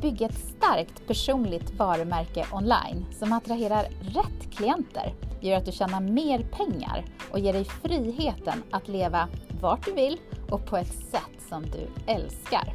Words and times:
bygga 0.00 0.26
ett 0.26 0.38
starkt 0.38 1.06
personligt 1.06 1.74
varumärke 1.78 2.46
online 2.52 3.06
som 3.18 3.32
attraherar 3.32 3.82
rätt 4.00 4.50
klienter, 4.56 5.14
gör 5.40 5.56
att 5.56 5.64
du 5.64 5.72
tjänar 5.72 6.00
mer 6.00 6.38
pengar 6.38 7.04
och 7.30 7.38
ger 7.38 7.52
dig 7.52 7.64
friheten 7.64 8.62
att 8.70 8.88
leva 8.88 9.28
vart 9.60 9.84
du 9.84 9.92
vill 9.92 10.18
och 10.50 10.66
på 10.66 10.76
ett 10.76 10.94
sätt 10.94 11.48
som 11.48 11.62
du 11.62 12.12
älskar. 12.12 12.74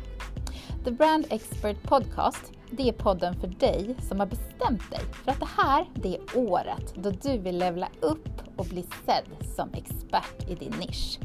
The 0.85 0.91
Brand 0.91 1.25
Expert 1.29 1.83
Podcast, 1.83 2.51
det 2.71 2.89
är 2.89 2.93
podden 2.93 3.35
för 3.39 3.47
dig 3.47 3.95
som 4.09 4.19
har 4.19 4.27
bestämt 4.27 4.91
dig 4.91 4.99
för 5.23 5.31
att 5.31 5.39
det 5.39 5.49
här, 5.57 5.85
det 5.95 6.15
är 6.15 6.37
året 6.37 6.93
då 6.95 7.09
du 7.09 7.37
vill 7.37 7.57
levla 7.57 7.87
upp 7.99 8.29
och 8.55 8.65
bli 8.65 8.85
sedd 9.05 9.55
som 9.55 9.69
expert 9.73 10.49
i 10.49 10.55
din 10.55 10.73
nisch. 10.79 11.19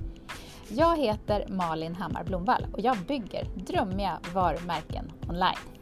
Jag 0.70 0.98
heter 0.98 1.46
Malin 1.48 1.94
Hammar 1.94 2.24
Blomvall 2.24 2.66
och 2.72 2.80
jag 2.80 2.96
bygger 2.98 3.44
drömmiga 3.54 4.18
varumärken 4.34 5.12
online. 5.28 5.77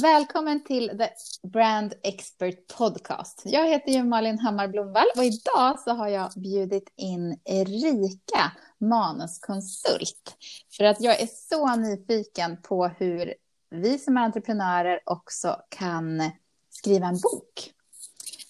Välkommen 0.00 0.64
till 0.64 0.98
The 0.98 1.08
Brand 1.48 1.94
Expert 2.02 2.76
Podcast. 2.78 3.42
Jag 3.44 3.68
heter 3.68 3.92
ju 3.92 4.04
Malin 4.04 4.38
Hammar 4.38 4.68
Blomvall 4.68 5.06
och 5.16 5.24
idag 5.24 5.80
så 5.80 5.90
har 5.90 6.08
jag 6.08 6.32
bjudit 6.36 6.92
in 6.96 7.40
Erika, 7.44 8.52
manuskonsult. 8.78 10.36
För 10.76 10.84
att 10.84 11.00
jag 11.00 11.20
är 11.20 11.26
så 11.26 11.76
nyfiken 11.76 12.62
på 12.62 12.86
hur 12.86 13.34
vi 13.70 13.98
som 13.98 14.16
är 14.16 14.20
entreprenörer 14.20 15.00
också 15.04 15.56
kan 15.68 16.30
skriva 16.70 17.06
en 17.06 17.20
bok. 17.20 17.72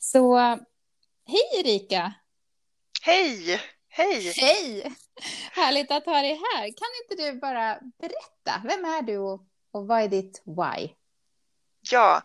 Så 0.00 0.36
hej 1.26 1.60
Erika! 1.60 2.12
Hej! 3.02 3.60
Hej! 3.88 4.32
Hej! 4.36 4.92
Härligt 5.52 5.90
att 5.90 6.06
ha 6.06 6.22
dig 6.22 6.40
här. 6.54 6.62
Kan 6.62 6.88
inte 7.02 7.24
du 7.24 7.40
bara 7.40 7.78
berätta, 7.98 8.62
vem 8.64 8.84
är 8.84 9.02
du 9.02 9.18
och, 9.18 9.46
vad 9.70 10.02
är 10.02 10.08
ditt 10.08 10.42
why? 10.46 11.01
Ja, 11.90 12.22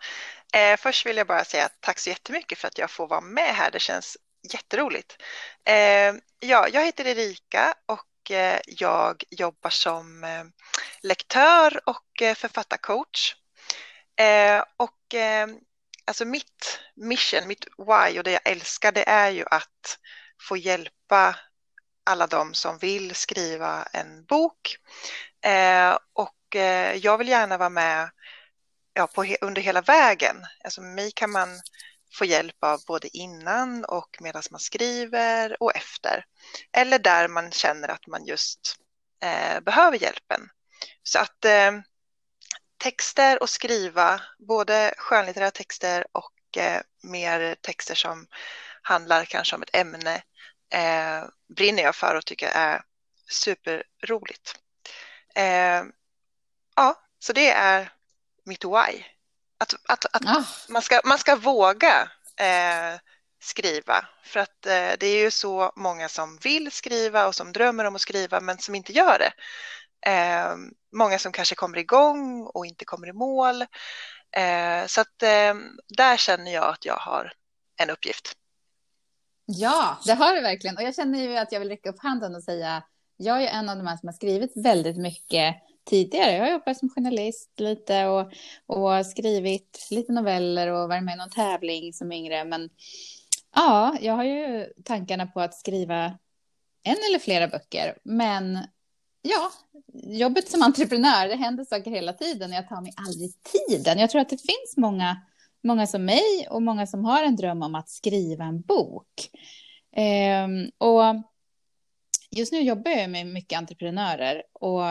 eh, 0.53 0.77
först 0.77 1.05
vill 1.05 1.17
jag 1.17 1.27
bara 1.27 1.45
säga 1.45 1.69
tack 1.79 1.99
så 1.99 2.09
jättemycket 2.09 2.57
för 2.57 2.67
att 2.67 2.77
jag 2.77 2.91
får 2.91 3.07
vara 3.07 3.21
med 3.21 3.55
här. 3.55 3.71
Det 3.71 3.79
känns 3.79 4.17
jätteroligt. 4.53 5.23
Eh, 5.65 6.13
ja, 6.39 6.67
jag 6.67 6.85
heter 6.85 7.07
Erika 7.07 7.73
och 7.85 8.31
eh, 8.31 8.59
jag 8.67 9.23
jobbar 9.29 9.69
som 9.69 10.23
eh, 10.23 10.43
lektör 11.01 11.81
och 11.89 12.21
eh, 12.21 12.35
författarcoach. 12.35 13.35
Eh, 14.19 14.63
och 14.77 15.13
eh, 15.15 15.47
alltså 16.05 16.25
mitt 16.25 16.79
mission, 16.95 17.47
mitt 17.47 17.65
why 17.77 18.17
och 18.19 18.23
det 18.23 18.31
jag 18.31 18.47
älskar 18.47 18.91
det 18.91 19.09
är 19.09 19.29
ju 19.29 19.45
att 19.51 19.99
få 20.49 20.57
hjälpa 20.57 21.35
alla 22.05 22.27
de 22.27 22.53
som 22.53 22.77
vill 22.77 23.15
skriva 23.15 23.83
en 23.83 24.25
bok. 24.25 24.75
Eh, 25.45 25.97
och 26.13 26.55
eh, 26.55 26.95
jag 26.95 27.17
vill 27.17 27.27
gärna 27.27 27.57
vara 27.57 27.69
med 27.69 28.09
ja, 28.97 29.07
på, 29.07 29.25
under 29.41 29.61
hela 29.61 29.81
vägen. 29.81 30.45
Alltså 30.63 30.81
mig 30.81 31.11
kan 31.11 31.31
man 31.31 31.49
få 32.13 32.25
hjälp 32.25 32.55
av 32.59 32.79
både 32.87 33.17
innan 33.17 33.85
och 33.85 34.17
medan 34.19 34.43
man 34.51 34.59
skriver 34.59 35.63
och 35.63 35.75
efter. 35.75 36.25
Eller 36.71 36.99
där 36.99 37.27
man 37.27 37.51
känner 37.51 37.87
att 37.87 38.07
man 38.07 38.25
just 38.25 38.75
eh, 39.23 39.59
behöver 39.59 39.97
hjälpen. 39.97 40.49
Så 41.03 41.19
att 41.19 41.45
eh, 41.45 41.71
texter 42.77 43.41
och 43.41 43.49
skriva, 43.49 44.21
både 44.39 44.93
skönlitterära 44.97 45.51
texter 45.51 46.05
och 46.11 46.57
eh, 46.57 46.81
mer 47.03 47.55
texter 47.61 47.95
som 47.95 48.27
handlar 48.81 49.25
kanske 49.25 49.55
om 49.55 49.61
ett 49.61 49.75
ämne, 49.75 50.15
eh, 50.73 51.23
brinner 51.55 51.83
jag 51.83 51.95
för 51.95 52.15
och 52.15 52.25
tycker 52.25 52.49
är 52.53 52.81
superroligt. 53.29 54.55
Eh, 55.35 55.83
ja, 56.75 56.95
så 57.19 57.33
det 57.33 57.49
är 57.49 57.96
mitt 58.47 58.65
why. 58.65 59.03
Att, 59.59 59.73
att, 59.87 60.05
att 60.15 60.25
ah. 60.25 60.43
man, 60.69 60.81
ska, 60.81 61.01
man 61.05 61.17
ska 61.17 61.35
våga 61.35 62.11
eh, 62.39 62.99
skriva 63.39 64.05
för 64.23 64.39
att 64.39 64.65
eh, 64.65 64.91
det 64.99 65.07
är 65.07 65.23
ju 65.23 65.31
så 65.31 65.71
många 65.75 66.09
som 66.09 66.37
vill 66.37 66.71
skriva 66.71 67.27
och 67.27 67.35
som 67.35 67.53
drömmer 67.53 67.85
om 67.85 67.95
att 67.95 68.01
skriva 68.01 68.39
men 68.39 68.57
som 68.57 68.75
inte 68.75 68.93
gör 68.93 69.19
det. 69.19 69.31
Eh, 70.11 70.55
många 70.93 71.19
som 71.19 71.31
kanske 71.31 71.55
kommer 71.55 71.77
igång 71.77 72.43
och 72.53 72.65
inte 72.65 72.85
kommer 72.85 73.07
i 73.07 73.13
mål. 73.13 73.61
Eh, 74.31 74.85
så 74.87 75.01
att 75.01 75.23
eh, 75.23 75.53
där 75.97 76.17
känner 76.17 76.53
jag 76.53 76.69
att 76.69 76.85
jag 76.85 76.97
har 76.97 77.33
en 77.77 77.89
uppgift. 77.89 78.33
Ja, 79.45 79.97
det 80.05 80.13
har 80.13 80.35
du 80.35 80.41
verkligen. 80.41 80.77
Och 80.77 80.83
jag 80.83 80.95
känner 80.95 81.19
ju 81.19 81.37
att 81.37 81.51
jag 81.51 81.59
vill 81.59 81.69
räcka 81.69 81.89
upp 81.89 81.99
handen 81.99 82.35
och 82.35 82.43
säga, 82.43 82.83
jag 83.17 83.43
är 83.43 83.47
en 83.47 83.69
av 83.69 83.77
de 83.77 83.87
här 83.87 83.97
som 83.97 84.07
har 84.07 84.13
skrivit 84.13 84.51
väldigt 84.55 84.97
mycket 84.97 85.55
tidigare. 85.87 86.31
Jag 86.31 86.43
har 86.43 86.51
jobbat 86.51 86.77
som 86.77 86.89
journalist 86.89 87.51
lite 87.57 88.05
och, 88.05 88.31
och 88.65 89.05
skrivit 89.05 89.87
lite 89.91 90.11
noveller 90.11 90.67
och 90.67 90.89
varit 90.89 91.03
med 91.03 91.13
i 91.13 91.17
någon 91.17 91.29
tävling 91.29 91.93
som 91.93 92.11
yngre. 92.11 92.45
Men 92.45 92.69
ja, 93.55 93.97
jag 94.01 94.13
har 94.13 94.23
ju 94.23 94.65
tankarna 94.83 95.27
på 95.27 95.41
att 95.41 95.53
skriva 95.53 96.05
en 96.83 96.97
eller 97.09 97.19
flera 97.19 97.47
böcker. 97.47 97.97
Men 98.03 98.59
ja, 99.21 99.51
jobbet 100.03 100.49
som 100.49 100.61
entreprenör, 100.61 101.27
det 101.27 101.35
händer 101.35 101.65
saker 101.65 101.91
hela 101.91 102.13
tiden. 102.13 102.51
Jag 102.51 102.69
tar 102.69 102.81
mig 102.81 102.93
aldrig 103.07 103.31
tiden. 103.43 103.99
Jag 103.99 104.09
tror 104.09 104.21
att 104.21 104.29
det 104.29 104.37
finns 104.41 104.77
många, 104.77 105.21
många 105.63 105.87
som 105.87 106.05
mig 106.05 106.47
och 106.49 106.61
många 106.61 106.87
som 106.87 107.05
har 107.05 107.23
en 107.23 107.35
dröm 107.35 107.63
om 107.63 107.75
att 107.75 107.89
skriva 107.89 108.45
en 108.45 108.61
bok. 108.61 109.29
Ehm, 109.95 110.71
och 110.77 111.03
just 112.31 112.51
nu 112.51 112.61
jobbar 112.61 112.91
jag 112.91 113.09
med 113.09 113.27
mycket 113.27 113.57
entreprenörer 113.57 114.43
och 114.53 114.85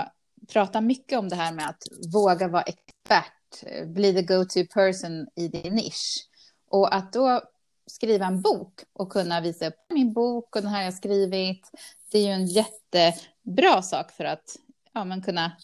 pratar 0.53 0.81
mycket 0.81 1.19
om 1.19 1.29
det 1.29 1.37
här 1.37 1.53
med 1.53 1.69
att 1.69 1.83
våga 2.13 2.49
vara 2.49 2.63
expert, 2.63 3.87
bli 3.87 4.15
the 4.15 4.23
go-to 4.23 4.67
person 4.75 5.27
i 5.37 5.49
din 5.49 5.75
nisch. 5.75 6.29
Och 6.71 6.95
att 6.95 7.13
då 7.13 7.43
skriva 7.87 8.27
en 8.27 8.43
bok 8.43 8.81
och 8.93 9.13
kunna 9.13 9.41
visa 9.41 9.67
upp 9.67 9.75
min 9.89 10.13
bok 10.13 10.57
och 10.57 10.63
den 10.63 10.71
här 10.71 10.85
jag 10.85 10.95
skrivit. 10.95 11.71
Det 12.11 12.19
är 12.19 12.23
ju 12.23 12.33
en 12.33 12.47
jättebra 12.47 13.83
sak 13.83 14.13
för 14.13 14.25
att 14.25 14.57
ja, 14.93 15.05
men 15.05 15.23
kunna 15.23 15.57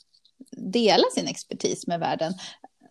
dela 0.57 1.05
sin 1.15 1.27
expertis 1.27 1.87
med 1.87 2.01
världen. 2.01 2.35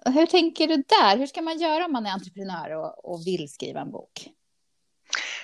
Hur 0.05 0.25
tänker 0.25 0.67
du 0.67 0.75
där? 0.75 1.17
Hur 1.17 1.27
ska 1.27 1.41
man 1.41 1.59
göra 1.59 1.85
om 1.85 1.91
man 1.91 2.05
är 2.05 2.11
entreprenör 2.11 2.69
och, 2.69 3.11
och 3.11 3.27
vill 3.27 3.49
skriva 3.49 3.81
en 3.81 3.91
bok? 3.91 4.29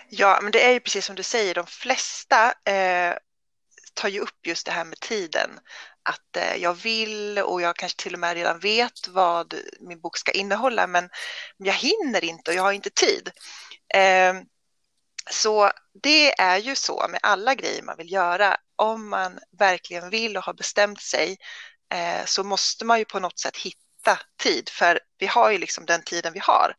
Ja, 0.09 0.40
men 0.44 0.52
det 0.52 0.66
är 0.66 0.72
ju 0.72 0.80
precis 0.80 1.06
som 1.06 1.16
du 1.16 1.24
säger, 1.24 1.56
de 1.56 1.66
flesta 1.66 2.53
eh, 2.72 3.16
tar 3.94 4.09
ju 4.09 4.19
upp 4.19 4.47
just 4.47 4.66
det 4.66 4.72
här 4.72 4.86
med 4.86 5.00
tiden. 5.00 5.50
Att 6.09 6.38
eh, 6.38 6.56
jag 6.56 6.73
vill 6.73 7.40
och 7.40 7.62
jag 7.62 7.75
kanske 7.75 8.03
till 8.03 8.13
och 8.13 8.19
med 8.19 8.34
redan 8.34 8.59
vet 8.59 9.07
vad 9.07 9.53
min 9.79 10.00
bok 10.00 10.18
ska 10.18 10.31
innehålla, 10.31 10.88
men 10.88 11.09
jag 11.57 11.73
hinner 11.73 12.23
inte 12.23 12.51
och 12.51 12.57
jag 12.57 12.63
har 12.63 12.72
inte 12.72 12.90
tid. 12.90 13.31
Ehm, 13.94 14.45
så 15.29 15.72
det 16.03 16.41
är 16.41 16.57
ju 16.57 16.75
så 16.75 17.07
med 17.09 17.19
alla 17.23 17.56
grejer 17.56 17.84
man 17.84 17.97
vill 17.97 18.12
göra. 18.12 18.57
Om 18.75 19.09
man 19.09 19.40
verkligen 19.59 20.09
vill 20.09 20.38
och 20.38 20.44
har 20.44 20.53
bestämt 20.53 21.01
sig 21.01 21.38
eh, 21.94 22.25
så 22.25 22.44
måste 22.44 22.85
man 22.85 23.00
ju 23.00 23.06
på 23.06 23.19
något 23.19 23.39
sätt 23.39 23.57
hitta 23.57 24.19
tid, 24.44 24.69
för 24.69 25.00
vi 25.18 25.28
har 25.28 25.51
ju 25.51 25.57
liksom 25.57 25.85
den 25.85 26.03
tiden 26.03 26.34
vi 26.34 26.39
har. 26.39 26.75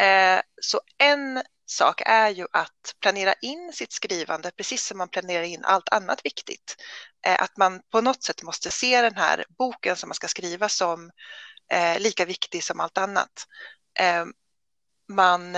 Eh, 0.00 0.40
så 0.62 0.80
en 0.98 1.42
sak 1.70 2.02
är 2.06 2.30
ju 2.30 2.46
att 2.52 2.94
planera 3.00 3.32
in 3.32 3.72
sitt 3.72 3.92
skrivande 3.92 4.50
precis 4.56 4.86
som 4.86 4.98
man 4.98 5.08
planerar 5.08 5.42
in 5.42 5.64
allt 5.64 5.88
annat 5.88 6.20
viktigt. 6.24 6.76
Eh, 7.26 7.42
att 7.42 7.56
man 7.56 7.82
på 7.90 8.00
något 8.00 8.22
sätt 8.22 8.42
måste 8.42 8.70
se 8.70 9.02
den 9.02 9.16
här 9.16 9.44
boken 9.58 9.96
som 9.96 10.08
man 10.08 10.14
ska 10.14 10.28
skriva 10.28 10.68
som 10.68 11.10
eh, 11.72 12.00
lika 12.00 12.24
viktig 12.24 12.64
som 12.64 12.80
allt 12.80 12.98
annat. 12.98 13.46
Eh, 13.98 14.24
man 15.08 15.52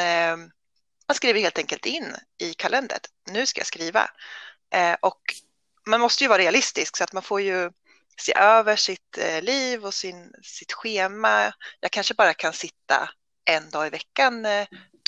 man 1.09 1.15
skriver 1.15 1.41
helt 1.41 1.59
enkelt 1.59 1.87
in 1.87 2.17
i 2.39 2.55
kalendern, 2.55 3.01
nu 3.31 3.47
ska 3.47 3.61
jag 3.61 3.67
skriva. 3.67 4.11
Och 5.01 5.21
man 5.87 6.01
måste 6.01 6.25
ju 6.25 6.29
vara 6.29 6.39
realistisk 6.39 6.97
så 6.97 7.05
att 7.05 7.13
man 7.13 7.23
får 7.23 7.41
ju 7.41 7.71
se 8.21 8.35
över 8.37 8.77
sitt 8.77 9.19
liv 9.41 9.85
och 9.85 9.95
sin, 9.95 10.33
sitt 10.43 10.73
schema. 10.73 11.53
Jag 11.81 11.91
kanske 11.91 12.15
bara 12.15 12.35
kan 12.35 12.53
sitta 12.53 13.11
en 13.45 13.71
dag 13.71 13.87
i 13.87 13.91
veckan, 13.91 14.47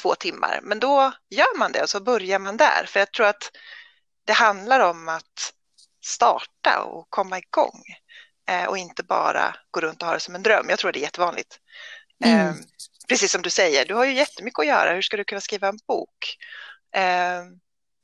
två 0.03 0.15
timmar, 0.15 0.61
men 0.63 0.81
då 0.81 1.13
gör 1.31 1.59
man 1.59 1.73
det 1.73 1.83
och 1.83 1.91
så 1.91 2.01
börjar 2.01 2.39
man 2.39 2.57
där. 2.57 2.85
För 2.87 3.01
jag 3.01 3.13
tror 3.13 3.27
att 3.27 3.51
det 4.25 4.33
handlar 4.33 4.81
om 4.81 5.09
att 5.09 5.53
starta 6.05 6.83
och 6.83 7.07
komma 7.11 7.39
igång 7.39 7.83
eh, 8.49 8.65
och 8.65 8.79
inte 8.79 9.03
bara 9.03 9.57
gå 9.71 9.81
runt 9.81 10.03
och 10.03 10.09
ha 10.09 10.15
det 10.15 10.21
som 10.21 10.35
en 10.35 10.43
dröm. 10.43 10.67
Jag 10.69 10.79
tror 10.79 10.93
det 10.93 10.99
är 10.99 11.03
jättevanligt. 11.03 11.59
Mm. 12.25 12.49
Eh, 12.49 12.55
precis 13.09 13.33
som 13.33 13.43
du 13.43 13.51
säger, 13.51 13.87
du 13.87 13.95
har 13.95 14.05
ju 14.05 14.13
jättemycket 14.13 14.59
att 14.59 14.67
göra. 14.67 14.95
Hur 14.95 15.03
ska 15.03 15.17
du 15.17 15.25
kunna 15.25 15.41
skriva 15.41 15.69
en 15.69 15.79
bok? 15.89 16.37
Eh, 16.95 17.43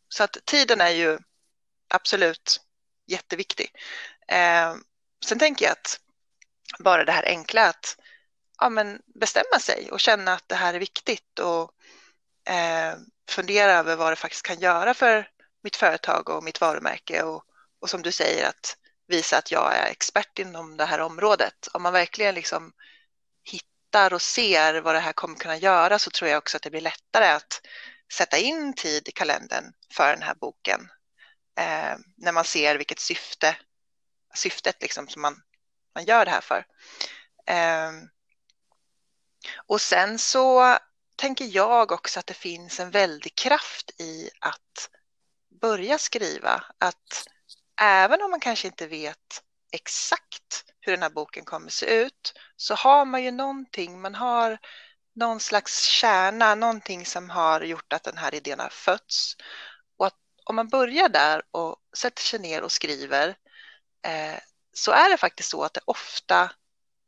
så 0.08 0.24
att 0.24 0.36
tiden 0.44 0.80
är 0.80 0.90
ju 0.90 1.18
absolut 1.88 2.60
jätteviktig. 3.06 3.70
Eh, 4.28 4.74
sen 5.24 5.38
tänker 5.38 5.64
jag 5.64 5.72
att 5.72 6.00
bara 6.78 7.04
det 7.04 7.12
här 7.12 7.26
enkla 7.26 7.68
att 7.68 7.96
ja, 8.58 8.68
men 8.68 9.00
bestämma 9.20 9.58
sig 9.60 9.90
och 9.90 10.00
känna 10.00 10.32
att 10.32 10.48
det 10.48 10.54
här 10.54 10.74
är 10.74 10.78
viktigt 10.78 11.38
och 11.38 11.70
eh, 12.48 12.94
fundera 13.30 13.72
över 13.72 13.96
vad 13.96 14.12
det 14.12 14.16
faktiskt 14.16 14.42
kan 14.42 14.60
göra 14.60 14.94
för 14.94 15.28
mitt 15.62 15.76
företag 15.76 16.28
och 16.28 16.44
mitt 16.44 16.60
varumärke 16.60 17.22
och 17.22 17.44
och 17.80 17.90
som 17.90 18.02
du 18.02 18.12
säger 18.12 18.48
att 18.48 18.76
visa 19.06 19.38
att 19.38 19.50
jag 19.50 19.76
är 19.76 19.90
expert 19.90 20.38
inom 20.38 20.76
det 20.76 20.84
här 20.84 20.98
området. 20.98 21.68
Om 21.72 21.82
man 21.82 21.92
verkligen 21.92 22.34
liksom 22.34 22.72
hittar 23.44 24.12
och 24.12 24.22
ser 24.22 24.80
vad 24.80 24.94
det 24.94 25.00
här 25.00 25.12
kommer 25.12 25.36
kunna 25.36 25.56
göra 25.56 25.98
så 25.98 26.10
tror 26.10 26.30
jag 26.30 26.38
också 26.38 26.56
att 26.56 26.62
det 26.62 26.70
blir 26.70 26.80
lättare 26.80 27.26
att 27.26 27.60
sätta 28.12 28.38
in 28.38 28.74
tid 28.74 29.08
i 29.08 29.12
kalendern 29.12 29.72
för 29.92 30.10
den 30.12 30.22
här 30.22 30.34
boken. 30.34 30.88
Eh, 31.58 31.96
när 32.16 32.32
man 32.32 32.44
ser 32.44 32.76
vilket 32.76 33.00
syfte, 33.00 33.56
syftet 34.34 34.82
liksom 34.82 35.08
som 35.08 35.22
man, 35.22 35.42
man 35.94 36.04
gör 36.04 36.24
det 36.24 36.30
här 36.30 36.40
för. 36.40 36.66
Eh, 37.46 37.92
och 39.66 39.80
sen 39.80 40.18
så 40.18 40.78
tänker 41.18 41.44
jag 41.44 41.92
också 41.92 42.20
att 42.20 42.26
det 42.26 42.34
finns 42.34 42.80
en 42.80 42.90
väldig 42.90 43.34
kraft 43.34 44.00
i 44.00 44.30
att 44.40 44.90
börja 45.60 45.98
skriva. 45.98 46.64
Att 46.78 47.28
även 47.80 48.22
om 48.22 48.30
man 48.30 48.40
kanske 48.40 48.68
inte 48.68 48.86
vet 48.86 49.42
exakt 49.72 50.64
hur 50.80 50.92
den 50.92 51.02
här 51.02 51.10
boken 51.10 51.44
kommer 51.44 51.70
se 51.70 51.86
ut 51.86 52.32
så 52.56 52.74
har 52.74 53.04
man 53.04 53.22
ju 53.22 53.30
någonting, 53.30 54.00
man 54.00 54.14
har 54.14 54.58
någon 55.14 55.40
slags 55.40 55.84
kärna, 55.84 56.54
någonting 56.54 57.06
som 57.06 57.30
har 57.30 57.60
gjort 57.60 57.92
att 57.92 58.04
den 58.04 58.16
här 58.16 58.34
idén 58.34 58.60
har 58.60 58.68
fötts. 58.68 59.36
Och 59.98 60.06
att 60.06 60.16
om 60.44 60.56
man 60.56 60.68
börjar 60.68 61.08
där 61.08 61.42
och 61.50 61.76
sätter 61.96 62.22
sig 62.22 62.38
ner 62.38 62.62
och 62.62 62.72
skriver 62.72 63.28
eh, 64.06 64.38
så 64.72 64.92
är 64.92 65.10
det 65.10 65.16
faktiskt 65.16 65.50
så 65.50 65.62
att 65.62 65.74
det 65.74 65.80
ofta 65.84 66.50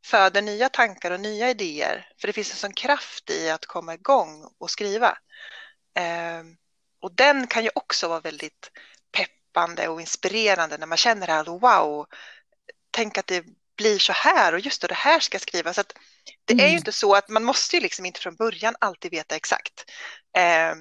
föder 0.04 0.42
nya 0.42 0.68
tankar 0.68 1.10
och 1.10 1.20
nya 1.20 1.50
idéer. 1.50 2.08
För 2.20 2.26
det 2.26 2.32
finns 2.32 2.50
en 2.50 2.56
sån 2.56 2.72
kraft 2.72 3.30
i 3.30 3.50
att 3.50 3.66
komma 3.66 3.94
igång 3.94 4.54
och 4.58 4.70
skriva. 4.70 5.18
Eh, 5.94 6.42
och 7.00 7.14
den 7.14 7.46
kan 7.46 7.64
ju 7.64 7.70
också 7.74 8.08
vara 8.08 8.20
väldigt 8.20 8.70
peppande 9.12 9.88
och 9.88 10.00
inspirerande 10.00 10.78
när 10.78 10.86
man 10.86 10.98
känner 10.98 11.26
det 11.26 11.32
här, 11.32 11.44
wow, 11.44 12.06
tänk 12.90 13.18
att 13.18 13.26
det 13.26 13.44
blir 13.76 13.98
så 13.98 14.12
här 14.12 14.52
och 14.52 14.60
just 14.60 14.82
då 14.82 14.88
det 14.88 14.94
här 14.94 15.20
ska 15.20 15.38
skrivas. 15.38 15.76
Så 15.76 15.82
det 16.44 16.52
mm. 16.52 16.64
är 16.64 16.68
ju 16.68 16.72
mm. 16.72 16.78
inte 16.78 16.92
så 16.92 17.14
att 17.14 17.28
man 17.28 17.44
måste 17.44 17.76
ju 17.76 17.82
liksom 17.82 18.06
inte 18.06 18.20
från 18.20 18.36
början 18.36 18.76
alltid 18.80 19.10
veta 19.10 19.36
exakt. 19.36 19.90
Eh, 20.36 20.74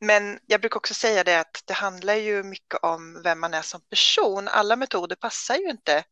men 0.00 0.38
jag 0.46 0.60
brukar 0.60 0.76
också 0.76 0.94
säga 0.94 1.24
det 1.24 1.40
att 1.40 1.62
det 1.64 1.74
handlar 1.74 2.14
ju 2.14 2.42
mycket 2.42 2.78
om 2.82 3.22
vem 3.22 3.40
man 3.40 3.54
är 3.54 3.62
som 3.62 3.80
person. 3.80 4.48
Alla 4.48 4.76
metoder 4.76 5.16
passar 5.16 5.56
ju 5.56 5.70
inte 5.70 6.04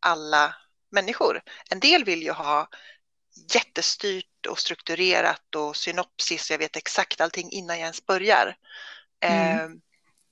alla 0.00 0.54
människor. 0.90 1.40
En 1.70 1.80
del 1.80 2.04
vill 2.04 2.22
ju 2.22 2.32
ha 2.32 2.68
jättestyrt 3.54 4.46
och 4.48 4.58
strukturerat 4.58 5.54
och 5.54 5.76
synopsis, 5.76 6.50
jag 6.50 6.58
vet 6.58 6.76
exakt 6.76 7.20
allting 7.20 7.50
innan 7.50 7.76
jag 7.76 7.82
ens 7.84 8.06
börjar. 8.06 8.56
Mm. 9.20 9.58
Eh, 9.58 9.68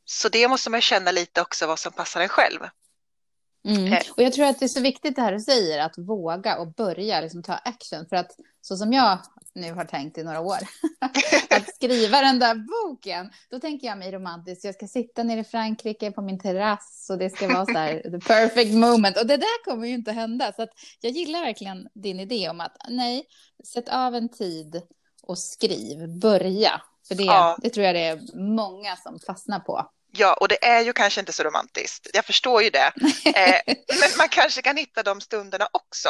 så 0.05 0.29
det 0.29 0.49
måste 0.49 0.71
man 0.71 0.81
känna 0.81 1.11
lite 1.11 1.41
också 1.41 1.67
vad 1.67 1.79
som 1.79 1.93
passar 1.93 2.21
en 2.21 2.29
själv. 2.29 2.61
Mm. 3.67 3.93
Eh. 3.93 4.03
Och 4.17 4.23
jag 4.23 4.33
tror 4.33 4.47
att 4.47 4.59
det 4.59 4.67
är 4.67 4.69
så 4.69 4.81
viktigt 4.81 5.17
det 5.17 5.23
här 5.23 5.33
du 5.33 5.41
säger, 5.41 5.79
att 5.79 5.99
våga 5.99 6.59
och 6.59 6.75
börja 6.75 7.21
liksom 7.21 7.43
ta 7.43 7.55
action. 7.55 8.07
För 8.09 8.17
att 8.17 8.31
så 8.61 8.77
som 8.77 8.93
jag 8.93 9.19
nu 9.57 9.73
har 9.73 9.85
tänkt 9.85 10.19
i 10.19 10.23
några 10.23 10.41
år, 10.41 10.59
att 11.51 11.75
skriva 11.75 12.21
den 12.21 12.39
där 12.39 12.55
boken, 12.55 13.31
då 13.51 13.59
tänker 13.59 13.87
jag 13.87 13.99
mig 13.99 14.13
romantiskt. 14.13 14.65
Jag 14.65 14.75
ska 14.75 14.87
sitta 14.87 15.23
nere 15.23 15.41
i 15.41 15.45
Frankrike 15.45 16.13
på 16.13 16.23
min 16.23 16.39
terrass 16.39 17.07
och 17.11 17.19
det 17.19 17.31
ska 17.31 17.49
vara 17.49 17.67
så 17.67 17.73
här 17.73 18.01
the 18.01 18.19
perfect 18.19 18.75
moment. 18.75 19.17
Och 19.21 19.27
det 19.27 19.37
där 19.37 19.65
kommer 19.65 19.87
ju 19.87 19.95
inte 19.95 20.13
hända. 20.13 20.53
Så 20.53 20.63
att 20.63 20.71
jag 21.01 21.13
gillar 21.13 21.41
verkligen 21.41 21.89
din 21.95 22.21
idé 22.21 22.49
om 22.49 22.61
att 22.61 22.77
nej, 22.89 23.27
sätt 23.65 23.89
av 23.89 24.15
en 24.15 24.29
tid 24.29 24.83
och 25.23 25.39
skriv, 25.39 26.09
börja. 26.21 26.83
För 27.09 27.15
det, 27.15 27.25
ja. 27.25 27.59
det 27.63 27.71
tror 27.71 27.87
jag 27.87 27.95
det 27.95 28.07
är 28.07 28.39
många 28.39 28.97
som 28.97 29.19
fastnar 29.27 29.61
på. 29.61 29.91
Ja, 30.17 30.35
och 30.35 30.49
det 30.49 30.65
är 30.65 30.81
ju 30.81 30.93
kanske 30.93 31.21
inte 31.21 31.33
så 31.33 31.43
romantiskt. 31.43 32.07
Jag 32.13 32.25
förstår 32.25 32.63
ju 32.63 32.71
det. 32.71 32.93
Eh, 33.37 33.61
men 34.01 34.11
man 34.19 34.29
kanske 34.29 34.63
kan 34.63 34.77
hitta 34.77 35.03
de 35.03 35.21
stunderna 35.21 35.69
också. 35.73 36.09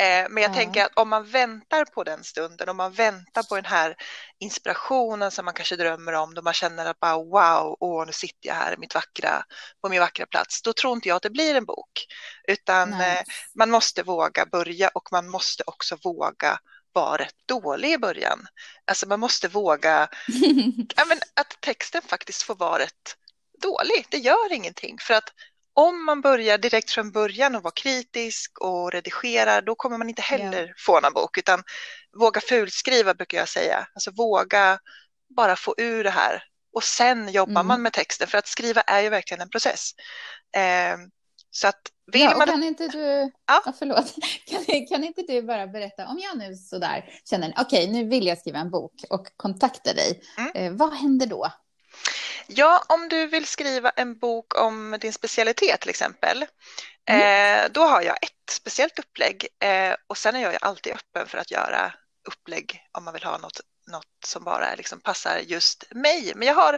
Eh, 0.00 0.26
men 0.30 0.42
jag 0.42 0.50
ja. 0.50 0.54
tänker 0.54 0.84
att 0.84 0.92
om 0.96 1.08
man 1.08 1.24
väntar 1.24 1.84
på 1.84 2.04
den 2.04 2.24
stunden, 2.24 2.68
om 2.68 2.76
man 2.76 2.92
väntar 2.92 3.42
på 3.42 3.54
den 3.56 3.64
här 3.64 3.96
inspirationen 4.38 5.30
som 5.30 5.44
man 5.44 5.54
kanske 5.54 5.76
drömmer 5.76 6.12
om, 6.12 6.34
då 6.34 6.42
man 6.42 6.54
känner 6.54 6.86
att 6.86 7.00
bara 7.00 7.16
wow, 7.16 7.76
åh, 7.80 8.06
nu 8.06 8.12
sitter 8.12 8.48
jag 8.48 8.54
här 8.54 8.76
mitt 8.76 8.94
vackra, 8.94 9.44
på 9.82 9.88
min 9.88 10.00
vackra 10.00 10.26
plats, 10.26 10.62
då 10.62 10.72
tror 10.72 10.94
inte 10.94 11.08
jag 11.08 11.16
att 11.16 11.22
det 11.22 11.30
blir 11.30 11.54
en 11.54 11.64
bok. 11.64 12.06
Utan 12.48 12.92
eh, 12.92 13.20
man 13.54 13.70
måste 13.70 14.02
våga 14.02 14.46
börja 14.46 14.88
och 14.88 15.08
man 15.12 15.28
måste 15.28 15.62
också 15.66 15.96
våga 16.02 16.58
vara 16.92 17.22
rätt 17.22 17.46
dålig 17.46 17.92
i 17.92 17.98
början. 17.98 18.46
Alltså 18.84 19.08
man 19.08 19.20
måste 19.20 19.48
våga, 19.48 20.08
ja, 20.96 21.04
men 21.04 21.18
att 21.34 21.60
texten 21.60 22.02
faktiskt 22.02 22.42
får 22.42 22.54
vara 22.54 22.78
rätt 22.78 23.16
dålig. 23.68 24.06
Det 24.10 24.18
gör 24.18 24.52
ingenting 24.52 24.96
för 25.00 25.14
att 25.14 25.28
om 25.74 26.04
man 26.04 26.20
börjar 26.20 26.58
direkt 26.58 26.90
från 26.90 27.12
början 27.12 27.54
och 27.54 27.62
vara 27.62 27.72
kritisk 27.72 28.58
och 28.60 28.92
redigera, 28.92 29.60
då 29.60 29.74
kommer 29.74 29.98
man 29.98 30.08
inte 30.08 30.22
heller 30.22 30.74
få 30.78 31.00
någon 31.00 31.12
bok, 31.12 31.38
utan 31.38 31.62
våga 32.18 32.40
fulskriva 32.40 33.14
brukar 33.14 33.38
jag 33.38 33.48
säga. 33.48 33.86
Alltså 33.94 34.10
våga 34.10 34.78
bara 35.36 35.56
få 35.56 35.74
ur 35.78 36.04
det 36.04 36.10
här 36.10 36.42
och 36.74 36.84
sen 36.84 37.28
jobbar 37.28 37.60
mm. 37.60 37.66
man 37.66 37.82
med 37.82 37.92
texten, 37.92 38.28
för 38.28 38.38
att 38.38 38.46
skriva 38.46 38.80
är 38.80 39.00
ju 39.00 39.08
verkligen 39.08 39.40
en 39.40 39.50
process. 39.50 39.90
Eh, 40.56 40.96
så 41.50 41.68
att 41.68 41.80
vill 42.12 42.22
ja, 42.22 42.36
man... 42.36 42.46
Kan 42.46 42.64
inte 42.64 42.88
du, 42.88 43.30
ja. 43.46 43.62
ja 43.64 43.72
förlåt, 43.78 44.14
kan, 44.46 44.86
kan, 44.86 45.04
inte 45.04 45.22
du 45.22 45.42
bara 45.42 45.66
berätta, 45.66 46.06
om 46.06 46.18
jag 46.18 46.38
nu 46.38 46.54
sådär 46.54 47.04
känner, 47.30 47.54
okej, 47.58 47.88
okay, 47.88 48.02
nu 48.02 48.08
vill 48.08 48.26
jag 48.26 48.38
skriva 48.38 48.58
en 48.58 48.70
bok 48.70 48.92
och 49.10 49.26
kontaktar 49.36 49.94
dig, 49.94 50.20
mm. 50.38 50.50
eh, 50.54 50.72
vad 50.78 50.94
händer 50.94 51.26
då? 51.26 51.52
Ja, 52.46 52.84
om 52.88 53.08
du 53.08 53.26
vill 53.26 53.46
skriva 53.46 53.90
en 53.90 54.18
bok 54.18 54.60
om 54.60 54.96
din 55.00 55.12
specialitet 55.12 55.80
till 55.80 55.90
exempel, 55.90 56.46
mm. 57.08 57.64
eh, 57.64 57.72
då 57.72 57.80
har 57.80 58.02
jag 58.02 58.16
ett 58.22 58.50
speciellt 58.50 58.98
upplägg 58.98 59.46
eh, 59.60 59.94
och 60.06 60.18
sen 60.18 60.36
är 60.36 60.40
jag 60.40 60.56
alltid 60.60 60.92
öppen 60.92 61.26
för 61.26 61.38
att 61.38 61.50
göra 61.50 61.94
upplägg 62.28 62.82
om 62.92 63.04
man 63.04 63.14
vill 63.14 63.24
ha 63.24 63.38
något, 63.38 63.60
något 63.86 64.24
som 64.26 64.44
bara 64.44 64.74
liksom 64.74 65.00
passar 65.00 65.38
just 65.38 65.84
mig. 65.90 66.32
Men 66.36 66.48
jag 66.48 66.54
har 66.54 66.74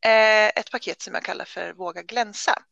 eh, 0.00 0.46
ett 0.46 0.70
paket 0.70 1.02
som 1.02 1.14
jag 1.14 1.24
kallar 1.24 1.44
för 1.44 1.72
Våga 1.72 2.02
glänsa. 2.02 2.62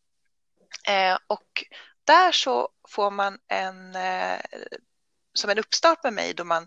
Och 1.27 1.65
där 2.05 2.33
så 2.33 2.69
får 2.89 3.11
man 3.11 3.39
en, 3.49 3.97
som 5.35 5.51
en 5.51 5.59
uppstart 5.59 6.05
med 6.05 6.13
mig 6.13 6.35
då, 6.35 6.45
man, 6.45 6.67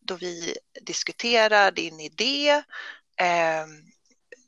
då 0.00 0.14
vi 0.14 0.56
diskuterar 0.82 1.70
din 1.70 2.00
idé, 2.00 2.62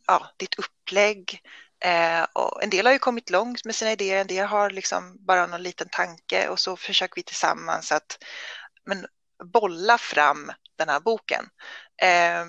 ja, 0.09 0.31
ditt 0.37 0.59
upplägg. 0.59 1.41
Eh, 1.85 2.27
och 2.33 2.63
en 2.63 2.71
del 2.71 2.87
har 2.87 2.93
ju 2.93 2.99
kommit 2.99 3.31
långt 3.31 3.65
med 3.65 3.75
sina 3.75 3.93
idéer, 3.93 4.21
en 4.21 4.27
del 4.27 4.47
har 4.47 4.71
liksom 4.71 5.17
bara 5.27 5.47
någon 5.47 5.63
liten 5.63 5.89
tanke 5.89 6.49
och 6.49 6.61
så 6.61 6.77
försöker 6.77 7.15
vi 7.17 7.23
tillsammans 7.23 7.93
att 7.93 8.19
men, 8.85 9.07
bolla 9.45 9.99
fram 9.99 10.53
den 10.77 10.89
här 10.89 11.01
boken. 11.01 11.45
Eh, 12.03 12.45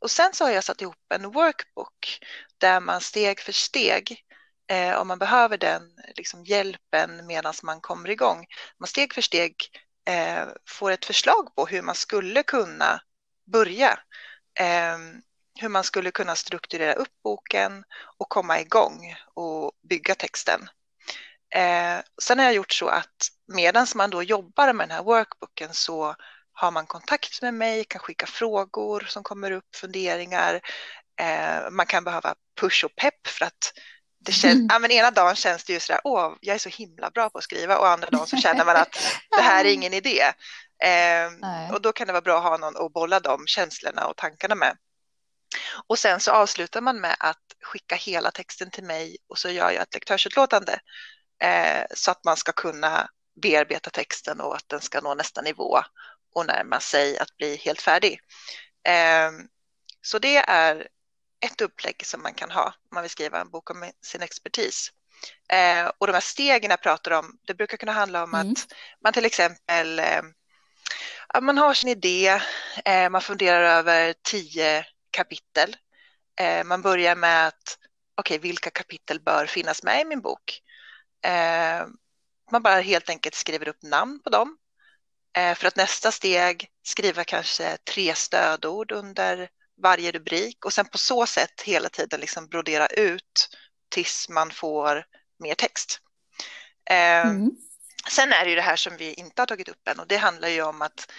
och 0.00 0.10
sen 0.10 0.34
så 0.34 0.44
har 0.44 0.50
jag 0.50 0.64
satt 0.64 0.82
ihop 0.82 1.12
en 1.14 1.30
workbook 1.32 2.18
där 2.58 2.80
man 2.80 3.00
steg 3.00 3.40
för 3.40 3.52
steg, 3.52 4.24
eh, 4.70 4.94
om 5.00 5.08
man 5.08 5.18
behöver 5.18 5.58
den 5.58 5.82
liksom, 6.16 6.44
hjälpen 6.44 7.26
medan 7.26 7.54
man 7.62 7.80
kommer 7.80 8.10
igång, 8.10 8.46
man 8.78 8.86
steg 8.86 9.14
för 9.14 9.22
steg 9.22 9.54
eh, 10.08 10.46
får 10.68 10.90
ett 10.90 11.04
förslag 11.04 11.54
på 11.54 11.66
hur 11.66 11.82
man 11.82 11.94
skulle 11.94 12.42
kunna 12.42 13.00
börja. 13.52 13.98
Eh, 14.60 14.98
hur 15.60 15.68
man 15.68 15.84
skulle 15.84 16.10
kunna 16.10 16.36
strukturera 16.36 16.92
upp 16.92 17.22
boken 17.24 17.84
och 18.18 18.28
komma 18.28 18.60
igång 18.60 19.16
och 19.34 19.72
bygga 19.88 20.14
texten. 20.14 20.68
Eh, 21.54 22.00
sen 22.22 22.38
har 22.38 22.44
jag 22.44 22.54
gjort 22.54 22.72
så 22.72 22.88
att 22.88 23.28
medan 23.54 23.86
man 23.94 24.10
då 24.10 24.22
jobbar 24.22 24.72
med 24.72 24.88
den 24.88 24.96
här 24.96 25.02
workbooken 25.02 25.68
så 25.72 26.14
har 26.52 26.70
man 26.70 26.86
kontakt 26.86 27.42
med 27.42 27.54
mig, 27.54 27.84
kan 27.84 28.00
skicka 28.00 28.26
frågor 28.26 29.06
som 29.08 29.22
kommer 29.22 29.50
upp, 29.50 29.76
funderingar. 29.76 30.60
Eh, 31.20 31.70
man 31.70 31.86
kan 31.86 32.04
behöva 32.04 32.34
push 32.60 32.84
och 32.84 32.96
pepp 32.96 33.26
för 33.26 33.44
att 33.44 33.72
det 34.24 34.32
känns, 34.42 34.54
mm. 34.54 34.68
ja, 34.70 34.78
men 34.78 34.90
ena 34.90 35.10
dagen 35.10 35.36
känns 35.36 35.64
det 35.64 35.72
ju 35.72 35.80
sådär, 35.80 36.00
åh, 36.04 36.32
jag 36.40 36.54
är 36.54 36.58
så 36.58 36.68
himla 36.68 37.10
bra 37.10 37.30
på 37.30 37.38
att 37.38 37.44
skriva 37.44 37.78
och 37.78 37.88
andra 37.88 38.10
dagen 38.10 38.26
så 38.26 38.36
känner 38.36 38.64
man 38.64 38.76
att 38.76 38.98
det 39.36 39.42
här 39.42 39.64
är 39.64 39.72
ingen 39.72 39.92
idé. 39.92 40.20
Eh, 40.82 41.72
och 41.72 41.82
då 41.82 41.92
kan 41.92 42.06
det 42.06 42.12
vara 42.12 42.22
bra 42.22 42.36
att 42.36 42.44
ha 42.44 42.56
någon 42.56 42.86
att 42.86 42.92
bolla 42.92 43.20
de 43.20 43.46
känslorna 43.46 44.06
och 44.06 44.16
tankarna 44.16 44.54
med. 44.54 44.76
Och 45.86 45.98
sen 45.98 46.20
så 46.20 46.30
avslutar 46.30 46.80
man 46.80 47.00
med 47.00 47.16
att 47.18 47.42
skicka 47.62 47.94
hela 47.94 48.30
texten 48.30 48.70
till 48.70 48.84
mig 48.84 49.16
och 49.28 49.38
så 49.38 49.48
gör 49.48 49.70
jag 49.70 49.82
ett 49.82 49.94
lektörsutlåtande 49.94 50.80
eh, 51.42 51.84
så 51.94 52.10
att 52.10 52.24
man 52.24 52.36
ska 52.36 52.52
kunna 52.52 53.10
bearbeta 53.42 53.90
texten 53.90 54.40
och 54.40 54.56
att 54.56 54.68
den 54.68 54.80
ska 54.80 55.00
nå 55.00 55.14
nästa 55.14 55.42
nivå 55.42 55.82
och 56.34 56.46
närma 56.46 56.80
sig 56.80 57.18
att 57.18 57.36
bli 57.36 57.56
helt 57.56 57.80
färdig. 57.80 58.20
Eh, 58.88 59.30
så 60.02 60.18
det 60.18 60.36
är 60.36 60.88
ett 61.40 61.60
upplägg 61.60 62.06
som 62.06 62.22
man 62.22 62.34
kan 62.34 62.50
ha 62.50 62.66
om 62.66 62.94
man 62.94 63.02
vill 63.02 63.10
skriva 63.10 63.40
en 63.40 63.50
bok 63.50 63.70
om 63.70 63.90
sin 64.02 64.22
expertis. 64.22 64.92
Eh, 65.52 65.90
och 65.98 66.06
de 66.06 66.12
här 66.12 66.20
stegen 66.20 66.70
jag 66.70 66.82
pratar 66.82 67.10
om, 67.10 67.38
det 67.46 67.54
brukar 67.54 67.76
kunna 67.76 67.92
handla 67.92 68.24
om 68.24 68.34
mm. 68.34 68.52
att 68.52 68.58
man 69.04 69.12
till 69.12 69.24
exempel 69.24 69.98
eh, 69.98 70.22
man 71.40 71.58
har 71.58 71.74
sin 71.74 71.90
idé, 71.90 72.40
eh, 72.84 73.10
man 73.10 73.20
funderar 73.20 73.62
över 73.62 74.14
tio 74.22 74.86
kapitel. 75.12 75.76
Eh, 76.40 76.64
man 76.64 76.82
börjar 76.82 77.16
med 77.16 77.46
att 77.46 77.78
okej, 78.14 78.38
okay, 78.38 78.48
vilka 78.48 78.70
kapitel 78.70 79.20
bör 79.20 79.46
finnas 79.46 79.82
med 79.82 80.00
i 80.00 80.04
min 80.04 80.20
bok? 80.20 80.62
Eh, 81.24 81.86
man 82.52 82.62
bara 82.62 82.80
helt 82.80 83.10
enkelt 83.10 83.34
skriver 83.34 83.68
upp 83.68 83.82
namn 83.82 84.20
på 84.24 84.30
dem. 84.30 84.58
Eh, 85.36 85.54
för 85.54 85.68
att 85.68 85.76
nästa 85.76 86.12
steg 86.12 86.68
skriva 86.82 87.24
kanske 87.24 87.76
tre 87.76 88.14
stödord 88.14 88.92
under 88.92 89.48
varje 89.82 90.12
rubrik 90.12 90.64
och 90.64 90.72
sen 90.72 90.86
på 90.86 90.98
så 90.98 91.26
sätt 91.26 91.60
hela 91.60 91.88
tiden 91.88 92.20
liksom 92.20 92.46
brodera 92.46 92.86
ut 92.86 93.48
tills 93.88 94.28
man 94.28 94.50
får 94.50 95.04
mer 95.38 95.54
text. 95.54 96.00
Eh, 96.90 97.26
mm. 97.26 97.50
Sen 98.10 98.32
är 98.32 98.44
det 98.44 98.50
ju 98.50 98.56
det 98.56 98.62
här 98.62 98.76
som 98.76 98.96
vi 98.96 99.14
inte 99.14 99.42
har 99.42 99.46
tagit 99.46 99.68
upp 99.68 99.88
än 99.88 100.00
och 100.00 100.06
det 100.06 100.16
handlar 100.16 100.48
ju 100.48 100.62
om 100.62 100.82
att, 100.82 101.12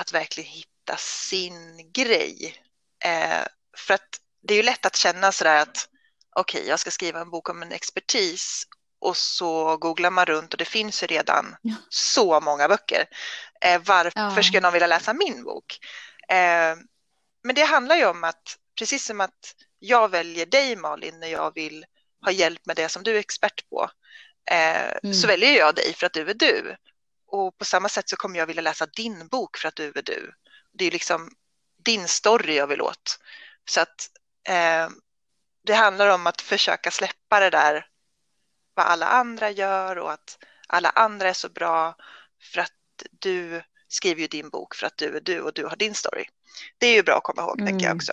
att 0.00 0.12
verkligen 0.12 0.50
hitta 0.50 0.96
sin 0.96 1.92
grej. 1.92 2.56
Eh, 3.04 3.44
för 3.76 3.94
att 3.94 4.08
det 4.42 4.54
är 4.54 4.56
ju 4.56 4.62
lätt 4.62 4.86
att 4.86 4.96
känna 4.96 5.32
sådär 5.32 5.62
att 5.62 5.88
okej, 6.36 6.60
okay, 6.60 6.70
jag 6.70 6.78
ska 6.78 6.90
skriva 6.90 7.20
en 7.20 7.30
bok 7.30 7.48
om 7.48 7.62
en 7.62 7.72
expertis 7.72 8.66
och 9.00 9.16
så 9.16 9.76
googlar 9.76 10.10
man 10.10 10.26
runt 10.26 10.54
och 10.54 10.58
det 10.58 10.64
finns 10.64 11.02
ju 11.02 11.06
redan 11.06 11.56
ja. 11.62 11.74
så 11.88 12.40
många 12.40 12.68
böcker. 12.68 13.04
Eh, 13.60 13.82
varför 13.84 14.36
ja. 14.36 14.42
skulle 14.42 14.60
någon 14.60 14.72
vilja 14.72 14.86
läsa 14.86 15.12
min 15.12 15.44
bok? 15.44 15.78
Eh, 16.28 16.76
men 17.44 17.54
det 17.54 17.64
handlar 17.64 17.96
ju 17.96 18.06
om 18.06 18.24
att 18.24 18.56
precis 18.78 19.04
som 19.04 19.20
att 19.20 19.54
jag 19.78 20.08
väljer 20.08 20.46
dig 20.46 20.76
Malin 20.76 21.20
när 21.20 21.28
jag 21.28 21.54
vill 21.54 21.84
ha 22.24 22.32
hjälp 22.32 22.66
med 22.66 22.76
det 22.76 22.88
som 22.88 23.02
du 23.02 23.14
är 23.14 23.18
expert 23.18 23.68
på 23.68 23.90
eh, 24.50 24.92
mm. 25.02 25.14
så 25.14 25.26
väljer 25.26 25.58
jag 25.58 25.74
dig 25.74 25.94
för 25.94 26.06
att 26.06 26.12
du 26.12 26.30
är 26.30 26.34
du. 26.34 26.76
Och 27.26 27.58
på 27.58 27.64
samma 27.64 27.88
sätt 27.88 28.08
så 28.08 28.16
kommer 28.16 28.38
jag 28.38 28.46
vilja 28.46 28.62
läsa 28.62 28.86
din 28.86 29.28
bok 29.28 29.56
för 29.56 29.68
att 29.68 29.76
du 29.76 29.88
är 29.88 30.02
du. 30.02 30.32
Det 30.72 30.84
är 30.84 30.90
liksom 30.90 31.30
din 31.84 32.08
story 32.08 32.56
jag 32.56 32.66
vill 32.66 32.82
åt. 32.82 33.18
Så 33.70 33.80
att 33.80 34.08
eh, 34.48 34.88
det 35.66 35.74
handlar 35.74 36.08
om 36.08 36.26
att 36.26 36.40
försöka 36.40 36.90
släppa 36.90 37.40
det 37.40 37.50
där 37.50 37.86
vad 38.74 38.86
alla 38.86 39.06
andra 39.06 39.50
gör 39.50 39.98
och 39.98 40.12
att 40.12 40.38
alla 40.66 40.88
andra 40.88 41.28
är 41.28 41.32
så 41.32 41.48
bra 41.48 41.96
för 42.52 42.60
att 42.60 42.72
du 43.10 43.62
skriver 43.88 44.20
ju 44.20 44.26
din 44.26 44.48
bok 44.48 44.74
för 44.74 44.86
att 44.86 44.96
du 44.96 45.16
är 45.16 45.20
du 45.20 45.40
och 45.40 45.52
du 45.54 45.66
har 45.66 45.76
din 45.76 45.94
story. 45.94 46.24
Det 46.78 46.86
är 46.86 46.94
ju 46.94 47.02
bra 47.02 47.16
att 47.16 47.22
komma 47.22 47.42
ihåg, 47.42 47.60
mm. 47.60 47.66
tänker 47.66 47.84
jag 47.84 47.90
mm. 47.90 47.96
också. 47.96 48.12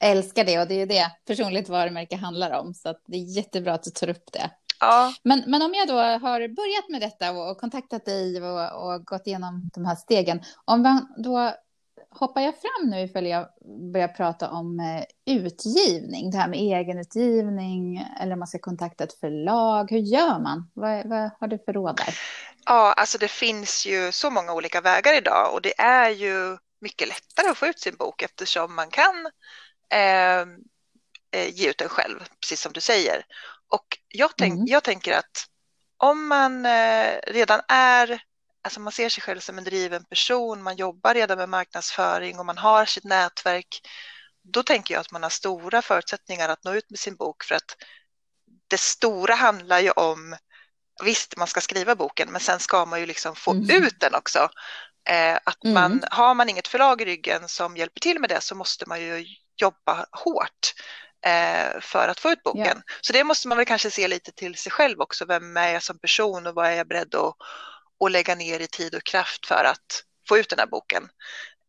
Jag 0.00 0.10
älskar 0.10 0.44
det 0.44 0.58
och 0.58 0.68
det 0.68 0.74
är 0.74 0.78
ju 0.78 0.86
det 0.86 1.10
personligt 1.26 1.68
varumärke 1.68 2.16
handlar 2.16 2.50
om, 2.50 2.74
så 2.74 2.88
att 2.88 3.02
det 3.06 3.16
är 3.16 3.36
jättebra 3.36 3.74
att 3.74 3.82
du 3.82 3.90
tar 3.90 4.08
upp 4.08 4.32
det. 4.32 4.50
Ja. 4.80 5.14
Men, 5.22 5.44
men 5.46 5.62
om 5.62 5.74
jag 5.74 5.88
då 5.88 5.94
har 5.94 6.38
börjat 6.54 6.88
med 6.88 7.00
detta 7.00 7.30
och, 7.30 7.50
och 7.50 7.58
kontaktat 7.58 8.04
dig 8.04 8.42
och, 8.42 8.84
och, 8.84 9.04
gått 9.04 9.26
igenom 9.26 9.70
de 9.74 9.84
här 9.84 9.96
stegen, 9.96 10.42
om 10.64 10.82
man 10.82 11.14
då 11.16 11.54
hoppar 12.18 12.40
jag 12.40 12.54
fram 12.60 12.90
nu 12.90 13.00
ifall 13.00 13.26
jag 13.26 13.48
börjar 13.92 14.08
prata 14.08 14.50
om 14.50 14.80
eh, 14.80 15.34
utgivning, 15.36 16.30
det 16.30 16.38
här 16.38 16.48
med 16.48 16.58
egenutgivning 16.58 18.06
eller 18.20 18.32
om 18.32 18.38
man 18.38 18.48
ska 18.48 18.58
kontakta 18.58 19.04
ett 19.04 19.20
förlag. 19.20 19.90
Hur 19.90 19.98
gör 19.98 20.38
man? 20.38 20.70
Vad, 20.74 21.08
vad 21.08 21.30
har 21.40 21.48
du 21.48 21.58
för 21.58 21.72
råd 21.72 21.96
där? 21.96 22.14
Ja, 22.64 22.92
alltså 22.92 23.18
det 23.18 23.28
finns 23.28 23.86
ju 23.86 24.12
så 24.12 24.30
många 24.30 24.52
olika 24.52 24.80
vägar 24.80 25.16
idag 25.16 25.54
och 25.54 25.62
det 25.62 25.80
är 25.80 26.10
ju 26.10 26.56
mycket 26.80 27.08
lättare 27.08 27.50
att 27.50 27.58
få 27.58 27.66
ut 27.66 27.80
sin 27.80 27.96
bok 27.96 28.22
eftersom 28.22 28.74
man 28.74 28.88
kan 28.90 29.26
eh, 29.92 30.40
eh 31.32 31.48
ge 31.52 31.70
ut 31.70 31.78
den 31.78 31.88
själv, 31.88 32.18
precis 32.40 32.60
som 32.60 32.72
du 32.72 32.80
säger. 32.80 33.24
Och 33.68 33.98
jag, 34.08 34.30
tänk, 34.36 34.54
mm. 34.54 34.66
jag 34.66 34.84
tänker 34.84 35.12
att 35.12 35.46
om 35.96 36.28
man 36.28 36.66
eh, 36.66 37.12
redan 37.26 37.60
är 37.68 38.22
Alltså 38.66 38.80
man 38.80 38.92
ser 38.92 39.08
sig 39.08 39.22
själv 39.22 39.40
som 39.40 39.58
en 39.58 39.64
driven 39.64 40.04
person, 40.04 40.62
man 40.62 40.76
jobbar 40.76 41.14
redan 41.14 41.38
med 41.38 41.48
marknadsföring 41.48 42.38
och 42.38 42.46
man 42.46 42.58
har 42.58 42.84
sitt 42.86 43.04
nätverk. 43.04 43.80
Då 44.52 44.62
tänker 44.62 44.94
jag 44.94 45.00
att 45.00 45.12
man 45.12 45.22
har 45.22 45.30
stora 45.30 45.82
förutsättningar 45.82 46.48
att 46.48 46.64
nå 46.64 46.74
ut 46.74 46.90
med 46.90 46.98
sin 46.98 47.16
bok 47.16 47.44
för 47.44 47.54
att 47.54 47.76
det 48.68 48.80
stora 48.80 49.34
handlar 49.34 49.80
ju 49.80 49.90
om, 49.90 50.36
visst 51.04 51.36
man 51.36 51.46
ska 51.46 51.60
skriva 51.60 51.94
boken, 51.94 52.28
men 52.32 52.40
sen 52.40 52.60
ska 52.60 52.86
man 52.86 53.00
ju 53.00 53.06
liksom 53.06 53.36
få 53.36 53.50
mm. 53.50 53.84
ut 53.84 54.00
den 54.00 54.14
också. 54.14 54.48
Eh, 55.08 55.38
att 55.44 55.64
man, 55.64 55.92
mm. 55.92 56.04
har 56.10 56.34
man 56.34 56.48
inget 56.48 56.68
förlag 56.68 57.00
i 57.00 57.04
ryggen 57.04 57.48
som 57.48 57.76
hjälper 57.76 58.00
till 58.00 58.20
med 58.20 58.30
det 58.30 58.40
så 58.40 58.54
måste 58.54 58.88
man 58.88 59.00
ju 59.00 59.26
jobba 59.56 60.06
hårt 60.12 60.74
eh, 61.26 61.80
för 61.80 62.08
att 62.08 62.20
få 62.20 62.30
ut 62.30 62.42
boken. 62.42 62.64
Yeah. 62.64 62.80
Så 63.00 63.12
det 63.12 63.24
måste 63.24 63.48
man 63.48 63.58
väl 63.58 63.66
kanske 63.66 63.90
se 63.90 64.08
lite 64.08 64.32
till 64.32 64.54
sig 64.54 64.72
själv 64.72 65.00
också. 65.00 65.24
Vem 65.24 65.56
är 65.56 65.72
jag 65.72 65.82
som 65.82 65.98
person 65.98 66.46
och 66.46 66.54
vad 66.54 66.66
är 66.66 66.72
jag 66.72 66.88
beredd 66.88 67.14
att 67.14 67.36
och 68.00 68.10
lägga 68.10 68.34
ner 68.34 68.60
i 68.60 68.66
tid 68.66 68.94
och 68.94 69.04
kraft 69.04 69.46
för 69.46 69.64
att 69.64 70.02
få 70.28 70.38
ut 70.38 70.50
den 70.50 70.58
här 70.58 70.66
boken. 70.66 71.02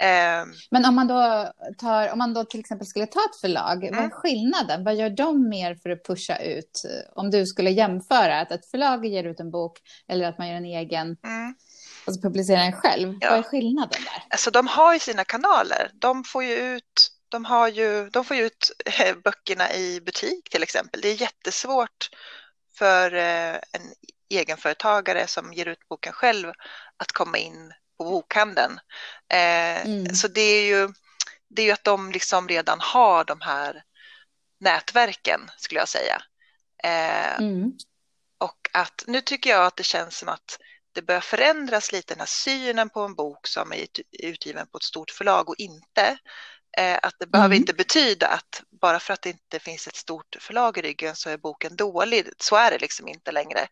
Eh, 0.02 0.46
Men 0.72 0.86
om 0.86 0.96
man 0.96 1.08
då 1.08 1.52
tar, 1.78 2.12
om 2.12 2.18
man 2.18 2.34
då 2.34 2.46
till 2.46 2.60
exempel 2.60 2.88
skulle 2.88 3.08
ta 3.08 3.20
ett 3.20 3.42
förlag, 3.42 3.84
mm. 3.84 3.96
vad 3.96 4.06
är 4.06 4.10
skillnaden? 4.10 4.84
Vad 4.84 4.96
gör 4.96 5.10
de 5.10 5.50
mer 5.50 5.76
för 5.76 5.90
att 5.90 6.04
pusha 6.06 6.38
ut? 6.38 6.82
Om 7.16 7.32
du 7.32 7.46
skulle 7.46 7.70
jämföra 7.70 8.40
att 8.40 8.52
ett 8.52 8.72
förlag 8.72 9.06
ger 9.06 9.24
ut 9.24 9.40
en 9.40 9.52
bok 9.52 9.80
eller 10.08 10.26
att 10.26 10.38
man 10.38 10.48
gör 10.48 10.56
en 10.56 10.66
egen 10.66 11.18
mm. 11.24 11.56
och 12.06 12.14
så 12.14 12.22
publicerar 12.22 12.60
den 12.60 12.74
själv. 12.74 13.18
Ja. 13.22 13.30
Vad 13.30 13.40
är 13.40 13.44
skillnaden 13.44 14.02
där? 14.04 14.24
Alltså 14.30 14.52
de 14.52 14.68
har 14.68 14.94
ju 14.94 15.00
sina 15.00 15.24
kanaler. 15.24 15.92
De 15.94 16.24
får 16.24 16.44
ju 16.44 16.56
ut 16.56 17.12
de, 17.30 17.46
har 17.46 17.68
ju, 17.68 18.10
de 18.10 18.26
får 18.26 18.38
ut 18.38 18.72
eh, 18.86 19.16
böckerna 19.24 19.74
i 19.74 20.02
butik 20.02 20.50
till 20.50 20.64
exempel. 20.64 21.02
Det 21.02 21.10
är 21.10 21.22
jättesvårt 21.22 22.10
för 22.78 23.14
eh, 23.16 23.56
en 23.56 23.82
egenföretagare 24.30 25.28
som 25.28 25.54
ger 25.54 25.68
ut 25.68 25.88
boken 25.90 26.14
själv 26.14 26.52
att 26.98 27.12
komma 27.12 27.38
in 27.38 27.74
på 27.98 28.04
bokhandeln. 28.04 28.80
Eh, 29.30 29.86
mm. 29.86 30.16
Så 30.16 30.28
det 30.28 30.42
är 30.42 30.66
ju 30.66 30.90
det 31.50 31.62
är 31.62 31.66
ju 31.66 31.72
att 31.72 31.84
de 31.84 32.12
liksom 32.12 32.48
redan 32.48 32.80
har 32.82 33.24
de 33.24 33.42
här 33.42 33.84
nätverken 34.60 35.42
skulle 35.58 35.80
jag 35.80 35.90
säga. 35.90 36.22
Eh, 36.84 37.38
mm. 37.40 37.72
Och 38.38 38.70
att 38.74 39.04
nu 39.08 39.22
tycker 39.22 39.50
jag 39.50 39.66
att 39.66 39.76
det 39.76 39.84
känns 39.84 40.18
som 40.18 40.30
att 40.30 40.60
det 40.92 41.02
börjar 41.02 41.22
förändras 41.22 41.92
lite 41.92 42.14
den 42.14 42.20
här 42.20 42.28
synen 42.28 42.90
på 42.90 43.02
en 43.02 43.16
bok 43.16 43.48
som 43.48 43.74
är 43.74 43.88
utgiven 44.20 44.68
på 44.68 44.78
ett 44.78 44.84
stort 44.84 45.12
förlag 45.12 45.50
och 45.50 45.56
inte. 45.58 46.18
Eh, 46.78 47.00
att 47.04 47.14
det 47.20 47.26
mm. 47.26 47.32
behöver 47.32 47.56
inte 47.56 47.74
betyda 47.74 48.28
att 48.28 48.64
bara 48.82 49.00
för 49.00 49.14
att 49.14 49.22
det 49.22 49.30
inte 49.30 49.60
finns 49.60 49.88
ett 49.88 49.96
stort 49.96 50.38
förlag 50.40 50.78
i 50.78 50.82
ryggen 50.82 51.16
så 51.16 51.30
är 51.30 51.38
boken 51.38 51.76
dålig. 51.76 52.30
Så 52.38 52.56
är 52.56 52.72
det 52.72 52.78
liksom 52.78 53.08
inte 53.08 53.32
längre. 53.32 53.68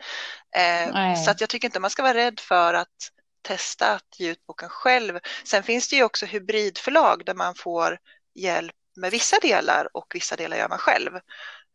Eh, 0.55 1.23
så 1.23 1.31
att 1.31 1.41
jag 1.41 1.49
tycker 1.49 1.67
inte 1.67 1.79
man 1.79 1.89
ska 1.89 2.03
vara 2.03 2.13
rädd 2.13 2.39
för 2.39 2.73
att 2.73 3.11
testa 3.41 3.91
att 3.91 4.19
ge 4.19 4.31
ut 4.31 4.45
boken 4.47 4.69
själv. 4.69 5.19
Sen 5.43 5.63
finns 5.63 5.89
det 5.89 5.95
ju 5.95 6.03
också 6.03 6.25
hybridförlag 6.25 7.25
där 7.25 7.33
man 7.33 7.55
får 7.55 7.97
hjälp 8.35 8.75
med 8.95 9.11
vissa 9.11 9.37
delar 9.41 9.87
och 9.93 10.11
vissa 10.13 10.35
delar 10.35 10.57
gör 10.57 10.69
man 10.69 10.77
själv. 10.77 11.15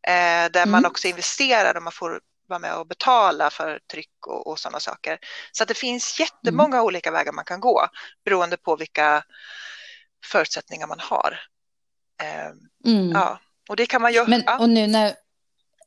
Eh, 0.07 0.51
där 0.53 0.57
mm. 0.57 0.71
man 0.71 0.87
också 0.87 1.09
investerar 1.09 1.77
och 1.77 1.83
man 1.83 1.93
får 1.93 2.21
vara 2.49 2.59
med 2.59 2.75
och 2.75 2.87
betala 2.87 3.51
för 3.51 3.81
tryck 3.93 4.27
och, 4.27 4.47
och 4.47 4.59
sådana 4.59 4.81
saker. 4.81 5.19
Så 5.53 5.63
att 5.63 5.69
det 5.69 5.75
finns 5.75 6.21
jättemånga 6.21 6.77
mm. 6.77 6.85
olika 6.85 7.11
vägar 7.11 7.33
man 7.33 7.45
kan 7.45 7.61
gå 7.61 7.87
beroende 8.25 8.57
på 8.57 8.77
vilka 8.77 9.23
förutsättningar 10.25 10.87
man 10.87 11.01
har. 11.01 11.41
Ehm, 12.23 12.59
mm. 12.95 13.11
Ja, 13.11 13.41
och 13.69 13.77
det 13.77 13.87
kan 13.87 14.03
man 14.03 14.13
ju... 14.13 14.27
Men, 14.27 14.43
och 14.61 14.69
nu 14.69 14.87
när, 14.87 15.15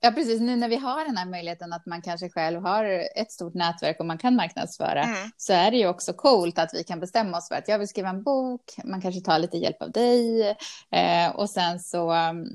ja, 0.01 0.11
precis, 0.11 0.41
nu 0.41 0.55
när 0.55 0.69
vi 0.69 0.75
har 0.75 1.05
den 1.05 1.17
här 1.17 1.25
möjligheten 1.25 1.73
att 1.73 1.85
man 1.85 2.01
kanske 2.01 2.29
själv 2.29 2.61
har 2.61 2.85
ett 3.15 3.31
stort 3.31 3.53
nätverk 3.53 3.99
och 3.99 4.05
man 4.05 4.17
kan 4.17 4.35
marknadsföra 4.35 5.03
mm. 5.03 5.31
så 5.37 5.53
är 5.53 5.71
det 5.71 5.77
ju 5.77 5.87
också 5.87 6.13
coolt 6.13 6.59
att 6.59 6.73
vi 6.73 6.83
kan 6.83 6.99
bestämma 6.99 7.37
oss 7.37 7.47
för 7.47 7.55
att 7.55 7.67
jag 7.67 7.79
vill 7.79 7.87
skriva 7.87 8.09
en 8.09 8.23
bok, 8.23 8.61
man 8.83 9.01
kanske 9.01 9.21
tar 9.21 9.39
lite 9.39 9.57
hjälp 9.57 9.81
av 9.81 9.91
dig 9.91 10.49
eh, 10.91 11.29
och 11.35 11.49
sen 11.49 11.79
så 11.79 12.13
um, 12.13 12.47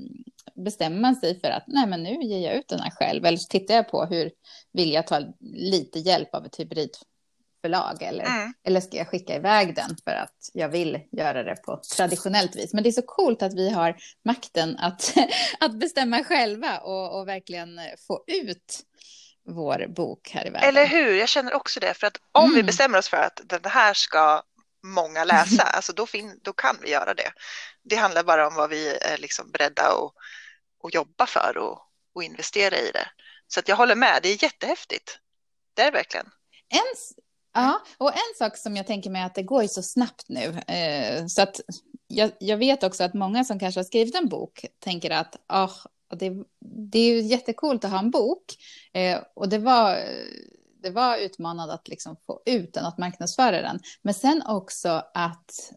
bestämmer 0.55 0.99
man 0.99 1.15
sig 1.15 1.39
för 1.39 1.49
att 1.49 1.63
nej 1.67 1.87
men 1.87 2.03
nu 2.03 2.23
ger 2.23 2.49
jag 2.49 2.55
ut 2.55 2.67
den 2.67 2.79
här 2.79 2.91
själv 2.91 3.25
eller 3.25 3.37
så 3.37 3.47
tittar 3.47 3.75
jag 3.75 3.89
på 3.89 4.05
hur 4.05 4.31
vill 4.73 4.91
jag 4.91 5.07
ta 5.07 5.21
lite 5.53 5.99
hjälp 5.99 6.35
av 6.35 6.45
ett 6.45 6.59
hybrid 6.59 6.89
förlag 7.61 8.01
eller, 8.01 8.25
mm. 8.25 8.53
eller 8.63 8.81
ska 8.81 8.97
jag 8.97 9.07
skicka 9.07 9.35
iväg 9.35 9.75
den 9.75 9.97
för 10.03 10.11
att 10.11 10.49
jag 10.53 10.69
vill 10.69 10.99
göra 11.11 11.43
det 11.43 11.55
på 11.55 11.81
traditionellt 11.95 12.55
vis. 12.55 12.73
Men 12.73 12.83
det 12.83 12.89
är 12.89 12.91
så 12.91 13.01
coolt 13.01 13.41
att 13.41 13.53
vi 13.53 13.69
har 13.69 13.95
makten 14.25 14.77
att, 14.77 15.13
att 15.59 15.79
bestämma 15.79 16.23
själva 16.23 16.77
och, 16.77 17.19
och 17.19 17.27
verkligen 17.27 17.79
få 18.07 18.23
ut 18.27 18.83
vår 19.45 19.87
bok 19.87 20.29
här 20.29 20.47
i 20.47 20.49
världen. 20.49 20.69
Eller 20.69 20.85
hur, 20.85 21.15
jag 21.15 21.29
känner 21.29 21.53
också 21.53 21.79
det, 21.79 21.93
för 21.93 22.07
att 22.07 22.17
om 22.31 22.43
mm. 22.43 22.55
vi 22.55 22.63
bestämmer 22.63 22.97
oss 22.97 23.09
för 23.09 23.17
att 23.17 23.41
den 23.43 23.71
här 23.71 23.93
ska 23.93 24.43
många 24.83 25.23
läsa, 25.23 25.63
alltså 25.75 25.93
då, 25.93 26.05
fin, 26.05 26.39
då 26.43 26.53
kan 26.53 26.77
vi 26.81 26.89
göra 26.89 27.13
det. 27.13 27.31
Det 27.83 27.95
handlar 27.95 28.23
bara 28.23 28.47
om 28.47 28.55
vad 28.55 28.69
vi 28.69 28.95
är 28.95 29.17
liksom 29.17 29.51
beredda 29.51 29.83
att, 29.83 30.13
att 30.83 30.93
jobba 30.93 31.25
för 31.25 31.57
och, 31.57 31.79
och 32.15 32.23
investera 32.23 32.77
i 32.77 32.91
det. 32.91 33.07
Så 33.47 33.59
att 33.59 33.67
jag 33.67 33.75
håller 33.75 33.95
med, 33.95 34.19
det 34.23 34.29
är 34.29 34.43
jättehäftigt. 34.43 35.19
Det 35.73 35.81
är 35.81 35.85
det 35.85 35.97
verkligen. 35.97 36.25
En, 36.69 36.95
Ja, 37.53 37.81
och 37.97 38.11
en 38.11 38.37
sak 38.37 38.57
som 38.57 38.75
jag 38.75 38.87
tänker 38.87 39.09
mig 39.09 39.23
att 39.23 39.35
det 39.35 39.43
går 39.43 39.61
ju 39.61 39.67
så 39.67 39.83
snabbt 39.83 40.29
nu. 40.29 40.73
Eh, 40.73 41.25
så 41.25 41.41
att 41.41 41.61
jag, 42.07 42.31
jag, 42.39 42.57
vet 42.57 42.83
också 42.83 43.03
att 43.03 43.13
många 43.13 43.43
som 43.43 43.59
kanske 43.59 43.79
har 43.79 43.85
skrivit 43.85 44.15
en 44.15 44.29
bok 44.29 44.65
tänker 44.79 45.11
att 45.11 45.35
oh, 45.53 45.73
det, 46.17 46.43
det 46.91 46.99
är 46.99 47.13
ju 47.13 47.21
jättekult 47.21 47.85
att 47.85 47.91
ha 47.91 47.99
en 47.99 48.11
bok. 48.11 48.43
Eh, 48.93 49.19
och 49.33 49.49
det 49.49 49.57
var, 49.57 49.97
det 50.83 50.89
var 50.89 51.17
utmanande 51.17 51.73
att 51.73 51.87
liksom 51.87 52.15
få 52.25 52.41
ut 52.45 52.73
den, 52.73 52.85
att 52.85 52.97
marknadsföra 52.97 53.61
den. 53.61 53.79
Men 54.01 54.13
sen 54.13 54.43
också 54.47 55.03
att 55.13 55.71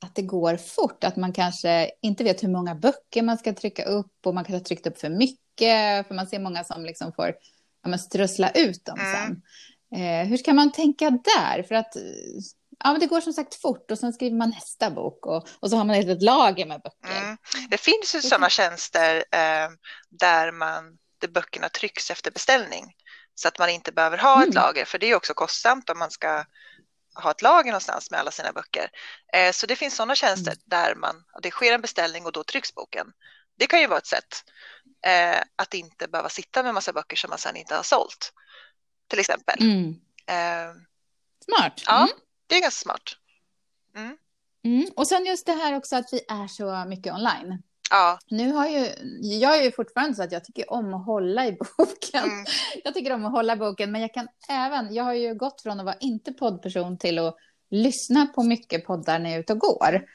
att 0.00 0.14
det 0.14 0.22
går 0.22 0.56
fort, 0.56 1.04
att 1.04 1.16
man 1.16 1.32
kanske 1.32 1.90
inte 2.02 2.24
vet 2.24 2.42
hur 2.42 2.48
många 2.48 2.74
böcker 2.74 3.22
man 3.22 3.38
ska 3.38 3.54
trycka 3.54 3.84
upp 3.84 4.26
och 4.26 4.34
man 4.34 4.44
kanske 4.44 4.58
har 4.58 4.64
tryckt 4.64 4.86
upp 4.86 4.98
för 4.98 5.08
mycket, 5.08 6.06
för 6.08 6.14
man 6.14 6.26
ser 6.26 6.38
många 6.38 6.64
som 6.64 6.84
liksom 6.84 7.12
får 7.12 7.34
ja, 7.86 7.98
strössla 7.98 8.50
ut 8.50 8.84
dem 8.84 8.98
mm. 8.98 9.12
sen. 9.14 9.42
Eh, 9.94 10.28
hur 10.28 10.36
ska 10.36 10.52
man 10.52 10.72
tänka 10.72 11.10
där? 11.10 11.62
För 11.62 11.74
att 11.74 11.96
ja, 12.84 12.92
men 12.92 13.00
det 13.00 13.06
går 13.06 13.20
som 13.20 13.32
sagt 13.32 13.54
fort 13.54 13.90
och 13.90 13.98
sen 13.98 14.12
skriver 14.12 14.36
man 14.36 14.50
nästa 14.50 14.90
bok 14.90 15.26
och, 15.26 15.48
och 15.60 15.70
så 15.70 15.76
har 15.76 15.84
man 15.84 15.96
ett 15.96 16.22
lager 16.22 16.66
med 16.66 16.80
böcker. 16.80 17.22
Mm. 17.22 17.36
Det 17.70 17.78
finns 17.78 18.14
ju 18.14 18.20
sådana 18.22 18.48
tjänster 18.48 19.16
eh, 19.16 19.68
där 20.10 20.52
man, 20.52 20.98
där 21.20 21.28
böckerna 21.28 21.68
trycks 21.68 22.10
efter 22.10 22.30
beställning 22.30 22.84
så 23.34 23.48
att 23.48 23.58
man 23.58 23.68
inte 23.68 23.92
behöver 23.92 24.18
ha 24.18 24.36
mm. 24.36 24.48
ett 24.48 24.54
lager, 24.54 24.84
för 24.84 24.98
det 24.98 25.10
är 25.10 25.14
också 25.14 25.34
kostsamt 25.34 25.90
om 25.90 25.98
man 25.98 26.10
ska 26.10 26.44
ha 27.14 27.30
ett 27.30 27.42
lager 27.42 27.70
någonstans 27.70 28.10
med 28.10 28.20
alla 28.20 28.30
sina 28.30 28.52
böcker. 28.52 28.90
Eh, 29.32 29.52
så 29.52 29.66
det 29.66 29.76
finns 29.76 29.96
sådana 29.96 30.14
tjänster 30.14 30.52
mm. 30.52 30.62
där 30.66 30.94
man, 30.94 31.24
det 31.42 31.50
sker 31.50 31.72
en 31.74 31.80
beställning 31.80 32.26
och 32.26 32.32
då 32.32 32.44
trycks 32.44 32.74
boken. 32.74 33.06
Det 33.58 33.66
kan 33.66 33.80
ju 33.80 33.86
vara 33.86 33.98
ett 33.98 34.06
sätt 34.06 34.44
eh, 35.06 35.42
att 35.56 35.74
inte 35.74 36.08
behöva 36.08 36.28
sitta 36.28 36.62
med 36.62 36.74
massa 36.74 36.92
böcker 36.92 37.16
som 37.16 37.30
man 37.30 37.38
sedan 37.38 37.56
inte 37.56 37.74
har 37.74 37.82
sålt, 37.82 38.32
till 39.10 39.18
exempel. 39.18 39.56
Mm. 39.60 39.88
Eh, 40.26 40.74
Smart. 41.44 41.82
Ja, 41.86 41.96
mm. 41.96 42.08
det 42.46 42.54
är 42.54 42.60
ganska 42.60 42.82
smart. 42.82 43.02
Mm. 43.96 44.16
Mm. 44.64 44.90
Och 44.96 45.06
sen 45.06 45.24
just 45.26 45.46
det 45.46 45.52
här 45.52 45.76
också 45.76 45.96
att 45.96 46.08
vi 46.12 46.20
är 46.28 46.48
så 46.48 46.88
mycket 46.88 47.14
online. 47.14 47.62
Ja. 47.90 48.18
Nu 48.30 48.52
har 48.52 48.66
ju, 48.66 48.86
jag 49.22 49.58
är 49.58 49.62
ju 49.62 49.72
fortfarande 49.72 50.14
så 50.14 50.22
att 50.22 50.32
jag 50.32 50.44
tycker 50.44 50.72
om 50.72 50.94
att 50.94 51.06
hålla 51.06 51.46
i 51.46 51.52
boken. 51.76 52.24
Mm. 52.24 52.44
Jag 52.84 52.94
tycker 52.94 53.12
om 53.12 53.26
att 53.26 53.32
hålla 53.32 53.56
boken, 53.56 53.92
men 53.92 54.00
jag 54.00 54.14
kan 54.14 54.28
även, 54.48 54.94
jag 54.94 55.04
har 55.04 55.14
ju 55.14 55.34
gått 55.34 55.62
från 55.62 55.80
att 55.80 55.86
vara 55.86 55.96
inte 56.00 56.32
poddperson 56.32 56.98
till 56.98 57.18
att 57.18 57.36
lyssna 57.70 58.26
på 58.26 58.42
mycket 58.42 58.86
poddar 58.86 59.18
när 59.18 59.30
jag 59.30 59.36
är 59.36 59.40
ute 59.40 59.52
och 59.52 59.58
går. 59.58 60.06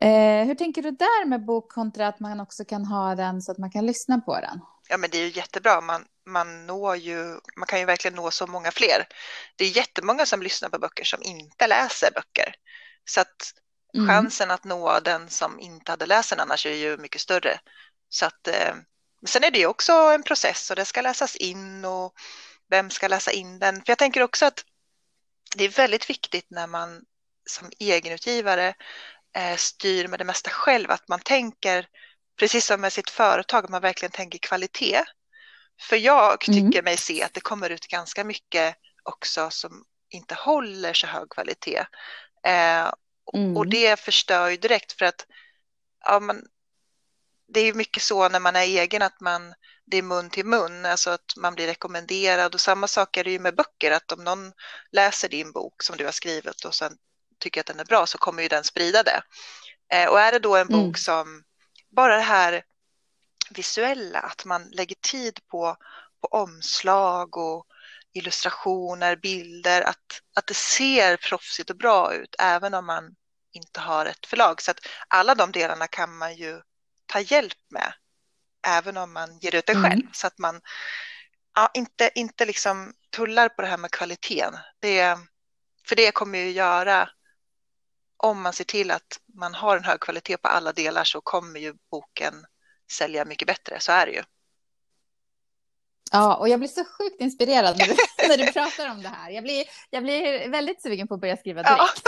Eh, 0.00 0.46
hur 0.46 0.54
tänker 0.54 0.82
du 0.82 0.90
där 0.90 1.26
med 1.26 1.44
bok 1.44 1.72
kontra 1.72 2.08
att 2.08 2.20
man 2.20 2.40
också 2.40 2.64
kan 2.64 2.84
ha 2.84 3.14
den 3.14 3.42
så 3.42 3.52
att 3.52 3.58
man 3.58 3.70
kan 3.70 3.86
lyssna 3.86 4.20
på 4.20 4.40
den? 4.40 4.60
Ja, 4.88 4.96
men 4.96 5.10
det 5.10 5.18
är 5.18 5.22
ju 5.22 5.32
jättebra. 5.36 5.80
Man, 5.80 6.04
man 6.26 6.66
når 6.66 6.96
ju, 6.96 7.40
man 7.56 7.66
kan 7.66 7.78
ju 7.78 7.84
verkligen 7.84 8.14
nå 8.14 8.30
så 8.30 8.46
många 8.46 8.70
fler. 8.70 9.08
Det 9.56 9.64
är 9.64 9.76
jättemånga 9.76 10.26
som 10.26 10.42
lyssnar 10.42 10.68
på 10.68 10.78
böcker 10.78 11.04
som 11.04 11.22
inte 11.22 11.66
läser 11.66 12.10
böcker. 12.14 12.54
Så 13.04 13.20
att 13.20 13.52
mm. 13.94 14.08
chansen 14.08 14.50
att 14.50 14.64
nå 14.64 15.00
den 15.00 15.28
som 15.28 15.60
inte 15.60 15.92
hade 15.92 16.06
läst 16.06 16.30
den 16.30 16.40
annars 16.40 16.66
är 16.66 16.74
ju 16.74 16.96
mycket 16.96 17.20
större. 17.20 17.60
Så 18.08 18.26
att, 18.26 18.48
eh, 18.48 18.74
sen 19.26 19.44
är 19.44 19.50
det 19.50 19.58
ju 19.58 19.66
också 19.66 19.92
en 19.92 20.22
process 20.22 20.70
och 20.70 20.76
det 20.76 20.84
ska 20.84 21.00
läsas 21.00 21.36
in 21.36 21.84
och 21.84 22.14
vem 22.70 22.90
ska 22.90 23.08
läsa 23.08 23.30
in 23.30 23.58
den? 23.58 23.74
För 23.76 23.90
jag 23.90 23.98
tänker 23.98 24.22
också 24.22 24.46
att 24.46 24.64
det 25.56 25.64
är 25.64 25.68
väldigt 25.68 26.10
viktigt 26.10 26.46
när 26.50 26.66
man 26.66 27.02
som 27.50 27.70
egenutgivare 27.78 28.74
eh, 29.36 29.56
styr 29.56 30.08
med 30.08 30.20
det 30.20 30.24
mesta 30.24 30.50
själv, 30.50 30.90
att 30.90 31.08
man 31.08 31.20
tänker, 31.20 31.86
precis 32.38 32.66
som 32.66 32.80
med 32.80 32.92
sitt 32.92 33.10
företag, 33.10 33.64
att 33.64 33.70
man 33.70 33.82
verkligen 33.82 34.12
tänker 34.12 34.38
kvalitet. 34.38 35.04
För 35.80 35.96
jag 35.96 36.48
mm. 36.48 36.56
tycker 36.56 36.78
mm. 36.78 36.84
mig 36.84 36.96
se 36.96 37.22
att 37.22 37.34
det 37.34 37.40
kommer 37.40 37.70
ut 37.70 37.88
ganska 37.88 38.24
mycket 38.24 38.76
också 39.02 39.50
som 39.50 39.84
inte 40.10 40.34
håller 40.34 40.92
så 40.92 41.06
hög 41.06 41.30
kvalitet. 41.30 41.86
Eh, 42.46 42.92
mm. 43.34 43.56
Och 43.56 43.66
det 43.66 44.00
förstör 44.00 44.48
ju 44.48 44.56
direkt 44.56 44.92
för 44.92 45.04
att 45.04 45.26
ja, 46.04 46.20
man, 46.20 46.42
det 47.48 47.60
är 47.60 47.74
mycket 47.74 48.02
så 48.02 48.28
när 48.28 48.40
man 48.40 48.56
är 48.56 48.60
egen 48.60 49.02
att 49.02 49.20
man, 49.20 49.54
det 49.86 49.96
är 49.96 50.02
mun 50.02 50.30
till 50.30 50.46
mun, 50.46 50.86
alltså 50.86 51.10
att 51.10 51.36
man 51.36 51.54
blir 51.54 51.66
rekommenderad 51.66 52.54
och 52.54 52.60
samma 52.60 52.88
sak 52.88 53.16
är 53.16 53.24
det 53.24 53.30
ju 53.30 53.38
med 53.38 53.56
böcker, 53.56 53.90
att 53.90 54.12
om 54.12 54.24
någon 54.24 54.52
läser 54.92 55.28
din 55.28 55.52
bok 55.52 55.82
som 55.82 55.96
du 55.96 56.04
har 56.04 56.12
skrivit 56.12 56.64
och 56.64 56.74
sen 56.74 56.92
tycker 57.38 57.60
att 57.60 57.66
den 57.66 57.80
är 57.80 57.84
bra 57.84 58.06
så 58.06 58.18
kommer 58.18 58.42
ju 58.42 58.48
den 58.48 58.64
sprida 58.64 59.02
det. 59.02 59.22
Eh, 59.92 60.08
och 60.08 60.20
är 60.20 60.32
det 60.32 60.38
då 60.38 60.56
en 60.56 60.66
bok 60.66 60.80
mm. 60.80 60.94
som 60.94 61.42
bara 61.96 62.16
det 62.16 62.22
här 62.22 62.62
visuella, 63.50 64.18
att 64.18 64.44
man 64.44 64.68
lägger 64.72 64.96
tid 65.00 65.40
på, 65.50 65.76
på 66.20 66.28
omslag 66.28 67.36
och 67.36 67.66
illustrationer, 68.12 69.16
bilder, 69.16 69.82
att, 69.82 70.20
att 70.36 70.46
det 70.46 70.56
ser 70.56 71.16
proffsigt 71.16 71.70
och 71.70 71.76
bra 71.76 72.14
ut 72.14 72.34
även 72.38 72.74
om 72.74 72.86
man 72.86 73.14
inte 73.52 73.80
har 73.80 74.06
ett 74.06 74.26
förlag. 74.26 74.62
Så 74.62 74.70
att 74.70 74.78
alla 75.08 75.34
de 75.34 75.52
delarna 75.52 75.86
kan 75.86 76.16
man 76.16 76.36
ju 76.36 76.60
ta 77.06 77.20
hjälp 77.20 77.58
med 77.70 77.92
även 78.66 78.96
om 78.96 79.12
man 79.12 79.38
ger 79.38 79.54
ut 79.54 79.66
det 79.66 79.74
själv 79.74 80.00
mm. 80.00 80.08
så 80.12 80.26
att 80.26 80.38
man 80.38 80.60
ja, 81.54 81.70
inte, 81.74 82.10
inte 82.14 82.44
liksom 82.44 82.94
tullar 83.10 83.48
på 83.48 83.62
det 83.62 83.68
här 83.68 83.76
med 83.76 83.90
kvaliteten. 83.90 84.56
Det, 84.80 85.18
för 85.88 85.96
det 85.96 86.10
kommer 86.10 86.38
ju 86.38 86.50
göra 86.50 87.08
om 88.16 88.42
man 88.42 88.52
ser 88.52 88.64
till 88.64 88.90
att 88.90 89.20
man 89.34 89.54
har 89.54 89.76
en 89.76 89.84
hög 89.84 90.00
kvalitet 90.00 90.36
på 90.36 90.48
alla 90.48 90.72
delar 90.72 91.04
så 91.04 91.20
kommer 91.20 91.60
ju 91.60 91.74
boken 91.90 92.34
sälja 92.92 93.24
mycket 93.24 93.48
bättre, 93.48 93.80
så 93.80 93.92
är 93.92 94.06
det 94.06 94.12
ju. 94.12 94.22
Ja, 96.12 96.36
och 96.36 96.48
jag 96.48 96.58
blir 96.58 96.68
så 96.68 96.84
sjukt 96.84 97.20
inspirerad 97.20 97.78
när 97.78 97.86
du, 97.86 97.96
när 98.28 98.36
du 98.36 98.52
pratar 98.52 98.90
om 98.90 99.02
det 99.02 99.08
här. 99.08 99.30
Jag 99.30 99.44
blir, 99.44 99.64
jag 99.90 100.02
blir 100.02 100.48
väldigt 100.48 100.82
sugen 100.82 101.08
på 101.08 101.14
att 101.14 101.20
börja 101.20 101.36
skriva 101.36 101.62
direkt. 101.62 102.02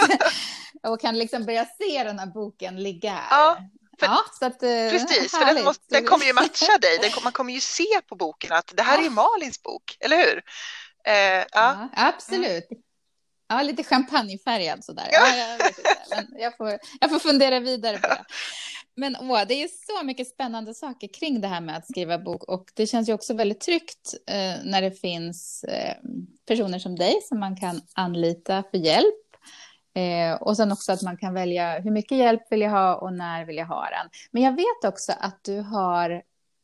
Ja. 0.83 0.91
och 0.91 1.01
kan 1.01 1.19
liksom 1.19 1.45
börja 1.45 1.65
se 1.65 2.05
den 2.05 2.19
här 2.19 2.27
boken 2.27 2.83
ligga 2.83 3.11
här. 3.11 3.27
Ja, 3.31 3.59
för, 3.99 4.07
ja, 4.07 4.25
så 4.39 4.47
att, 4.47 4.63
eh, 4.63 4.69
precis, 4.91 5.31
för 5.31 5.55
den, 5.55 5.65
måste, 5.65 5.85
den, 5.89 6.05
kommer 6.05 6.25
ju 6.25 6.33
matcha 6.43 6.79
dig. 6.81 6.99
Den, 7.03 7.11
man 7.23 7.33
kommer 7.33 7.53
ju 7.53 7.61
se 7.61 8.01
på 8.09 8.17
boken 8.17 8.53
att 8.53 8.73
det 8.77 8.83
här 8.83 8.99
ja. 8.99 9.07
är 9.07 9.11
Malins 9.11 9.63
bok, 9.63 9.97
eller 10.01 10.17
hur? 10.17 10.43
Eh, 11.05 11.15
ja. 11.15 11.47
ja. 11.53 11.89
absolut. 11.93 12.71
Mm. 12.71 12.83
Ja, 13.49 13.63
lite 13.63 13.85
champagnefärgad 13.85 14.85
sådär. 14.85 15.09
Ja, 15.13 15.37
jag, 15.37 15.59
vet 15.59 15.79
inte, 15.79 15.91
men 16.17 16.41
jag, 16.41 16.57
får, 16.57 16.79
jag 17.01 17.11
får 17.11 17.19
fundera 17.19 17.61
vidare 17.61 17.99
på 17.99 18.09
det. 18.09 18.25
Men 18.97 19.17
åh, 19.21 19.41
det 19.49 19.63
är 19.63 19.69
så 19.69 20.05
mycket 20.05 20.29
spännande 20.29 20.75
saker 20.75 21.09
kring 21.09 21.41
det 21.41 21.49
här 21.49 21.61
med 21.61 21.77
att 21.77 21.89
skriva 21.89 22.19
bok 22.19 22.45
och 22.45 22.71
det 22.75 22.87
känns 22.87 23.09
ju 23.09 23.13
också 23.13 23.35
väldigt 23.35 23.61
tryggt 23.61 24.15
eh, 24.27 24.65
när 24.65 24.83
det 24.83 24.91
finns 24.91 25.65
eh, 25.65 25.95
personer 26.47 26.79
som 26.79 26.97
dig 26.97 27.21
som 27.23 27.41
man 27.41 27.57
kan 27.57 27.81
anlita 27.95 28.65
för 28.71 28.79
hjälp. 28.79 29.15
Eh, 29.95 30.43
och 30.43 30.57
sen 30.57 30.73
också 30.73 30.93
att 30.93 31.03
man 31.03 31.17
kan 31.17 31.35
välja 31.35 31.81
hur 31.81 31.91
mycket 31.91 32.19
hjälp 32.19 32.43
vill 32.51 32.61
jag 32.61 32.71
ha 32.71 32.95
och 32.95 33.13
när 33.13 33.45
vill 33.45 33.57
jag 33.57 33.67
ha 33.67 33.83
den. 33.91 34.11
Men 34.31 34.43
jag 34.43 34.57
vet 34.57 34.85
också 34.85 35.13
att 35.21 35.45
du 35.45 35.61
har, 35.61 36.11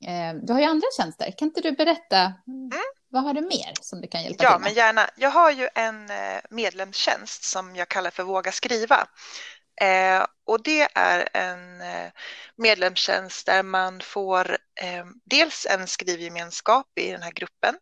eh, 0.07 0.35
du 0.43 0.53
har 0.53 0.61
ju 0.61 0.67
andra 0.67 0.87
tjänster. 0.97 1.35
Kan 1.39 1.49
inte 1.49 1.61
du 1.61 1.73
berätta? 1.73 2.33
Mm. 2.47 2.71
Vad 3.15 3.23
har 3.25 3.35
du 3.35 3.41
mer 3.41 3.73
som 3.81 4.01
du 4.01 4.09
kan 4.09 4.23
hjälpa 4.23 4.45
ja, 4.45 4.51
till 4.51 4.61
med? 4.61 4.71
Ja, 4.71 4.71
men 4.71 4.75
gärna. 4.75 5.11
Jag 5.17 5.31
har 5.31 5.51
ju 5.51 5.69
en 5.75 6.11
eh, 6.11 6.41
medlemstjänst 6.51 7.45
som 7.45 7.77
jag 7.77 7.89
kallar 7.89 8.11
för 8.11 8.23
Våga 8.23 8.53
skriva. 8.53 9.07
Eh, 9.81 10.27
och 10.47 10.63
det 10.63 10.89
är 10.95 11.29
en 11.33 11.81
eh, 11.81 12.11
medlemstjänst 12.57 13.47
där 13.47 13.63
man 13.63 14.01
får 14.01 14.59
eh, 14.81 15.05
dels 15.25 15.67
en 15.71 15.87
skrivgemenskap 15.87 16.87
i 17.01 17.11
den 17.11 17.23
här 17.23 17.33
gruppen 17.33 17.75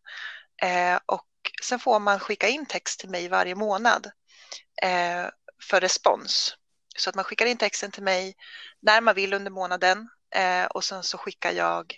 eh, 0.62 0.98
och 1.06 1.28
sen 1.62 1.78
får 1.78 1.98
man 1.98 2.20
skicka 2.20 2.48
in 2.48 2.66
text 2.66 3.00
till 3.00 3.10
mig 3.10 3.28
varje 3.28 3.54
månad 3.54 4.06
eh, 4.82 5.26
för 5.70 5.80
respons. 5.80 6.56
Så 6.96 7.10
att 7.10 7.16
man 7.16 7.24
skickar 7.24 7.46
in 7.46 7.56
texten 7.56 7.90
till 7.90 8.02
mig 8.02 8.34
när 8.82 9.00
man 9.00 9.14
vill 9.14 9.34
under 9.34 9.50
månaden 9.50 10.08
och 10.70 10.84
sen 10.84 11.02
så 11.02 11.18
skickar 11.18 11.52
jag 11.52 11.94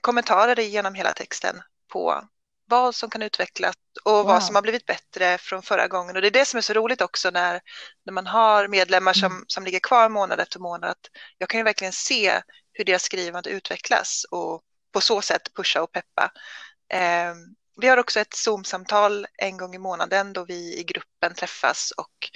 kommentarer 0.00 0.60
genom 0.60 0.94
hela 0.94 1.12
texten 1.12 1.62
på 1.92 2.28
vad 2.72 2.94
som 2.94 3.10
kan 3.10 3.22
utvecklas 3.22 3.74
och 4.04 4.12
wow. 4.12 4.26
vad 4.26 4.42
som 4.42 4.54
har 4.54 4.62
blivit 4.62 4.86
bättre 4.86 5.38
från 5.38 5.62
förra 5.62 5.88
gången. 5.88 6.16
Och 6.16 6.22
det 6.22 6.28
är 6.28 6.30
det 6.30 6.44
som 6.44 6.58
är 6.58 6.62
så 6.62 6.72
roligt 6.72 7.00
också 7.00 7.30
när, 7.30 7.60
när 8.06 8.12
man 8.12 8.26
har 8.26 8.68
medlemmar 8.68 9.12
som, 9.12 9.32
mm. 9.32 9.44
som 9.46 9.64
ligger 9.64 9.80
kvar 9.80 10.08
månad 10.08 10.40
efter 10.40 10.58
månad. 10.58 10.90
Att 10.90 11.06
jag 11.38 11.48
kan 11.48 11.60
ju 11.60 11.64
verkligen 11.64 11.92
se 11.92 12.42
hur 12.72 12.84
deras 12.84 13.02
skrivande 13.02 13.50
utvecklas 13.50 14.26
och 14.30 14.62
på 14.92 15.00
så 15.00 15.22
sätt 15.22 15.42
pusha 15.54 15.82
och 15.82 15.92
peppa. 15.92 16.32
Eh, 16.92 17.34
vi 17.80 17.88
har 17.88 17.96
också 17.96 18.20
ett 18.20 18.34
Zoom-samtal 18.34 19.26
en 19.38 19.56
gång 19.56 19.74
i 19.74 19.78
månaden 19.78 20.32
då 20.32 20.44
vi 20.44 20.78
i 20.78 20.84
gruppen 20.84 21.34
träffas 21.34 21.90
och 21.90 22.30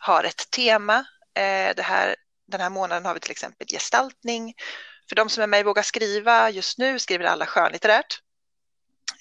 har 0.00 0.24
ett 0.24 0.50
tema. 0.50 0.98
Eh, 1.34 1.74
det 1.76 1.82
här, 1.82 2.16
den 2.52 2.60
här 2.60 2.70
månaden 2.70 3.04
har 3.04 3.14
vi 3.14 3.20
till 3.20 3.30
exempel 3.30 3.66
gestaltning. 3.66 4.54
För 5.08 5.16
de 5.16 5.28
som 5.28 5.42
är 5.42 5.46
med 5.46 5.60
i 5.60 5.62
Våga 5.62 5.82
skriva 5.82 6.50
just 6.50 6.78
nu 6.78 6.98
skriver 6.98 7.24
alla 7.24 7.46
skönlitterärt. 7.46 8.21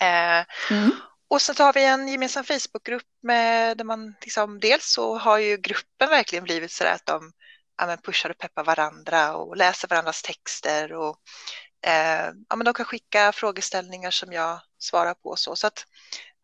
Eh, 0.02 0.46
mm. 0.72 0.92
Och 1.28 1.42
så 1.42 1.64
har 1.64 1.74
vi 1.74 1.86
en 1.86 2.08
gemensam 2.08 2.44
Facebookgrupp 2.44 3.08
med 3.24 3.78
där 3.78 3.86
man 3.86 4.16
liksom, 4.22 4.60
dels 4.60 4.86
så 4.86 5.18
har 5.18 5.38
ju 5.38 5.58
gruppen 5.58 6.10
verkligen 6.10 6.44
blivit 6.44 6.72
så 6.72 6.86
att 6.86 7.06
de 7.06 7.32
ja, 7.78 7.98
pushar 8.04 8.30
och 8.30 8.38
peppar 8.38 8.64
varandra 8.64 9.36
och 9.36 9.58
läser 9.58 9.88
varandras 9.88 10.22
texter 10.22 10.94
och 10.94 11.18
eh, 11.88 12.32
ja, 12.50 12.56
men 12.56 12.66
de 12.66 12.74
kan 12.74 12.86
skicka 12.86 13.32
frågeställningar 13.32 14.12
som 14.12 14.32
jag 14.32 14.60
svarar 14.78 15.14
på 15.14 15.36
så. 15.36 15.56
Så 15.56 15.68
att 15.68 15.86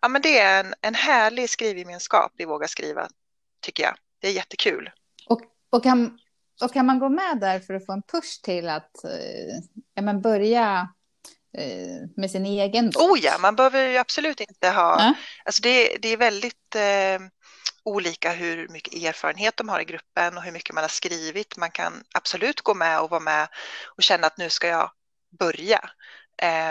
ja, 0.01 0.07
men 0.07 0.21
det 0.21 0.39
är 0.39 0.59
en, 0.63 0.73
en 0.81 0.95
härlig 0.95 1.49
skrivgemenskap 1.49 2.31
i 2.39 2.45
Våga 2.45 2.67
skriva 2.67 3.07
tycker 3.61 3.83
jag. 3.83 3.95
Det 4.19 4.27
är 4.27 4.31
jättekul. 4.31 4.89
Och, 5.27 5.41
och, 5.69 5.83
kan, 5.83 6.19
och 6.61 6.73
kan 6.73 6.85
man 6.85 6.99
gå 6.99 7.09
med 7.09 7.39
där 7.39 7.59
för 7.59 7.73
att 7.73 7.85
få 7.85 7.91
en 7.91 8.03
push 8.03 8.41
till 8.43 8.69
att 8.69 9.03
eh, 9.03 9.55
ja, 9.93 10.01
men 10.01 10.21
börja 10.21 10.89
med 12.17 12.31
sin 12.31 12.45
egen 12.45 12.89
bok. 12.89 13.03
Oh 13.03 13.19
ja, 13.19 13.37
man 13.37 13.55
behöver 13.55 13.89
ju 13.89 13.97
absolut 13.97 14.39
inte 14.39 14.69
ha, 14.69 14.99
ja. 14.99 15.13
alltså 15.45 15.61
det, 15.61 15.97
det 16.01 16.07
är 16.07 16.17
väldigt 16.17 16.75
eh, 16.75 17.19
olika 17.83 18.31
hur 18.31 18.67
mycket 18.67 19.03
erfarenhet 19.03 19.57
de 19.57 19.69
har 19.69 19.79
i 19.79 19.85
gruppen 19.85 20.37
och 20.37 20.43
hur 20.43 20.51
mycket 20.51 20.75
man 20.75 20.83
har 20.83 20.89
skrivit. 20.89 21.57
Man 21.57 21.71
kan 21.71 22.03
absolut 22.13 22.61
gå 22.61 22.73
med 22.73 22.99
och 22.99 23.09
vara 23.09 23.19
med 23.19 23.47
och 23.97 24.03
känna 24.03 24.27
att 24.27 24.37
nu 24.37 24.49
ska 24.49 24.67
jag 24.67 24.91
börja. 25.39 25.79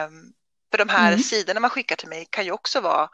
Um, 0.06 0.32
för 0.70 0.78
de 0.78 0.88
här 0.88 1.08
mm. 1.08 1.22
sidorna 1.22 1.60
man 1.60 1.70
skickar 1.70 1.96
till 1.96 2.08
mig 2.08 2.26
kan 2.30 2.44
ju 2.44 2.50
också 2.50 2.80
vara 2.80 3.08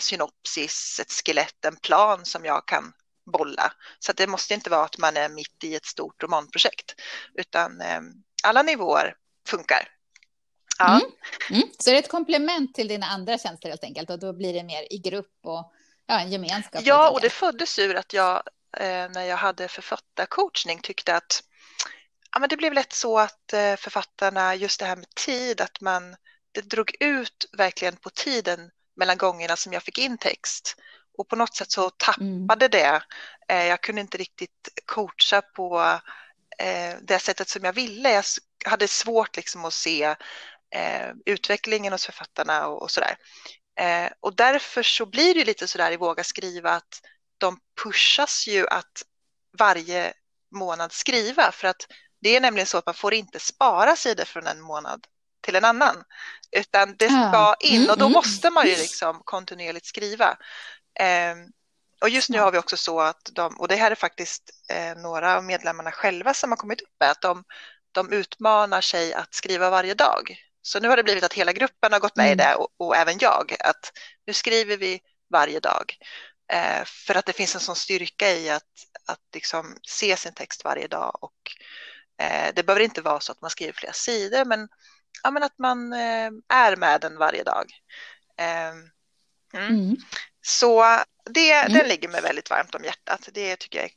synopsis, 0.00 1.00
ett 1.00 1.12
skelett, 1.12 1.64
en 1.64 1.76
plan 1.76 2.24
som 2.24 2.44
jag 2.44 2.66
kan 2.66 2.92
bolla. 3.32 3.72
Så 3.98 4.12
det 4.12 4.26
måste 4.26 4.54
inte 4.54 4.70
vara 4.70 4.84
att 4.84 4.98
man 4.98 5.16
är 5.16 5.28
mitt 5.28 5.64
i 5.64 5.74
ett 5.74 5.86
stort 5.86 6.22
romanprojekt, 6.22 6.94
utan 7.34 7.80
eh, 7.80 8.00
alla 8.42 8.62
nivåer 8.62 9.14
funkar. 9.48 9.88
Ja. 10.78 10.88
Mm. 10.94 11.10
Mm. 11.50 11.68
Så 11.78 11.90
det 11.90 11.96
är 11.96 11.98
ett 11.98 12.10
komplement 12.10 12.74
till 12.74 12.88
dina 12.88 13.06
andra 13.06 13.38
tjänster 13.38 13.68
helt 13.68 13.84
enkelt 13.84 14.10
och 14.10 14.18
då 14.18 14.32
blir 14.32 14.52
det 14.52 14.62
mer 14.62 14.92
i 14.92 14.98
grupp 14.98 15.38
och 15.42 15.72
ja, 16.06 16.20
en 16.20 16.32
gemenskap. 16.32 16.82
Ja, 16.84 17.10
och 17.10 17.20
det 17.20 17.30
föddes 17.30 17.78
ur 17.78 17.94
att 17.94 18.12
jag 18.12 18.42
eh, 18.76 19.08
när 19.10 19.22
jag 19.22 19.36
hade 19.36 19.68
författarcoachning 19.68 20.78
tyckte 20.78 21.16
att 21.16 21.42
ja, 22.32 22.40
men 22.40 22.48
det 22.48 22.56
blev 22.56 22.72
lätt 22.72 22.92
så 22.92 23.18
att 23.18 23.52
eh, 23.52 23.76
författarna, 23.76 24.54
just 24.54 24.80
det 24.80 24.86
här 24.86 24.96
med 24.96 25.14
tid, 25.14 25.60
att 25.60 25.80
man 25.80 26.16
det 26.52 26.60
drog 26.60 26.96
ut 27.00 27.50
verkligen 27.58 27.96
på 27.96 28.10
tiden 28.10 28.70
mellan 28.96 29.18
gångerna 29.18 29.56
som 29.56 29.72
jag 29.72 29.82
fick 29.82 29.98
in 29.98 30.18
text. 30.18 30.76
Och 31.18 31.28
på 31.28 31.36
något 31.36 31.56
sätt 31.56 31.70
så 31.70 31.90
tappade 31.90 32.66
mm. 32.66 32.70
det. 32.70 33.02
Eh, 33.48 33.64
jag 33.66 33.80
kunde 33.80 34.00
inte 34.00 34.18
riktigt 34.18 34.68
coacha 34.86 35.42
på 35.42 36.00
det 37.02 37.18
sättet 37.18 37.48
som 37.48 37.64
jag 37.64 37.72
ville. 37.72 38.12
Jag 38.12 38.24
hade 38.70 38.88
svårt 38.88 39.36
liksom 39.36 39.64
att 39.64 39.72
se 39.72 40.14
utvecklingen 41.26 41.92
hos 41.92 42.06
författarna 42.06 42.66
och 42.66 42.90
sådär. 42.90 43.16
Och 44.20 44.36
därför 44.36 44.82
så 44.82 45.06
blir 45.06 45.34
det 45.34 45.44
lite 45.44 45.68
sådär 45.68 45.92
i 45.92 45.96
Våga 45.96 46.24
skriva 46.24 46.70
att 46.70 47.00
de 47.38 47.58
pushas 47.82 48.46
ju 48.46 48.68
att 48.68 49.02
varje 49.58 50.12
månad 50.54 50.92
skriva 50.92 51.52
för 51.52 51.68
att 51.68 51.86
det 52.20 52.36
är 52.36 52.40
nämligen 52.40 52.66
så 52.66 52.78
att 52.78 52.86
man 52.86 52.94
får 52.94 53.14
inte 53.14 53.40
spara 53.40 53.96
sidor 53.96 54.24
från 54.24 54.46
en 54.46 54.60
månad 54.60 55.06
till 55.40 55.56
en 55.56 55.64
annan, 55.64 56.04
utan 56.56 56.96
det 56.96 57.06
ska 57.06 57.54
in 57.60 57.90
och 57.90 57.98
då 57.98 58.04
mm, 58.04 58.06
mm. 58.06 58.12
måste 58.12 58.50
man 58.50 58.66
ju 58.66 58.76
liksom 58.76 59.22
kontinuerligt 59.24 59.86
skriva. 59.86 60.36
Eh, 61.00 61.34
och 62.00 62.08
just 62.08 62.30
nu 62.30 62.38
har 62.38 62.52
vi 62.52 62.58
också 62.58 62.76
så 62.76 63.00
att 63.00 63.30
de, 63.32 63.56
och 63.60 63.68
det 63.68 63.76
här 63.76 63.90
är 63.90 63.94
faktiskt 63.94 64.50
eh, 64.70 64.96
några 64.96 65.36
av 65.36 65.44
medlemmarna 65.44 65.92
själva 65.92 66.34
som 66.34 66.50
har 66.50 66.56
kommit 66.56 66.80
upp 66.80 66.94
med, 67.00 67.10
att 67.10 67.20
de, 67.20 67.44
de 67.92 68.12
utmanar 68.12 68.80
sig 68.80 69.14
att 69.14 69.34
skriva 69.34 69.70
varje 69.70 69.94
dag. 69.94 70.36
Så 70.62 70.80
nu 70.80 70.88
har 70.88 70.96
det 70.96 71.02
blivit 71.02 71.24
att 71.24 71.32
hela 71.32 71.52
gruppen 71.52 71.92
har 71.92 72.00
gått 72.00 72.16
med 72.16 72.26
mm. 72.26 72.32
i 72.32 72.42
det 72.42 72.54
och, 72.54 72.68
och, 72.76 72.96
även 72.96 73.18
jag, 73.18 73.56
att 73.60 73.92
nu 74.26 74.32
skriver 74.32 74.76
vi 74.76 75.00
varje 75.32 75.60
dag. 75.60 75.96
Eh, 76.52 76.84
för 76.84 77.14
att 77.14 77.26
det 77.26 77.32
finns 77.32 77.54
en 77.54 77.60
sån 77.60 77.76
styrka 77.76 78.30
i 78.30 78.50
att, 78.50 78.62
att 79.06 79.20
liksom 79.34 79.76
se 79.88 80.16
sin 80.16 80.34
text 80.34 80.64
varje 80.64 80.88
dag 80.88 81.18
och 81.20 81.52
eh, 82.22 82.54
det 82.54 82.62
behöver 82.62 82.84
inte 82.84 83.02
vara 83.02 83.20
så 83.20 83.32
att 83.32 83.40
man 83.40 83.50
skriver 83.50 83.72
flera 83.72 83.92
sidor, 83.92 84.44
men 84.44 84.68
ja, 85.22 85.30
men 85.30 85.42
att 85.42 85.58
man 85.58 85.92
eh, 85.92 86.30
är 86.48 86.76
med 86.76 87.00
den 87.00 87.18
varje 87.18 87.42
dag. 87.42 87.70
Ehm, 88.36 88.90
mm. 89.54 89.68
Mm. 89.68 89.96
Så 90.42 90.84
det, 91.30 91.52
mm. 91.52 91.78
den 91.78 91.88
ligger 91.88 92.08
mig 92.08 92.22
väldigt 92.22 92.50
varmt 92.50 92.74
om 92.74 92.84
hjärtat. 92.84 93.28
Det 93.32 93.56
tycker 93.56 93.78
jag 93.78 93.86
är 93.86 93.92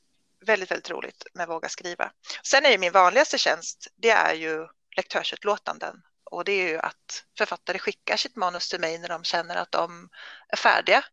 väldigt, 0.46 0.72
väldigt 0.72 0.90
roligt 0.90 1.24
med 1.34 1.48
Våga 1.48 1.70
skriva. 1.70 2.12
Sen 2.44 2.66
är 2.66 2.70
ju 2.70 2.78
min 2.78 2.92
vanligaste 2.92 3.38
tjänst, 3.38 3.88
det 3.96 4.10
är 4.10 4.34
ju 4.34 4.68
lektörsutlåtanden 4.98 5.96
och 6.36 6.46
det 6.46 6.52
är 6.52 6.68
ju 6.68 6.78
att 6.78 7.26
författare 7.38 7.80
skickar 7.80 8.18
sitt 8.18 8.36
manus 8.36 8.70
till 8.70 8.80
mig 8.80 8.98
när 8.98 9.08
de 9.08 9.24
känner 9.24 9.56
att 9.56 9.72
de 9.72 10.10
är 10.50 10.58
färdiga. 10.58 11.04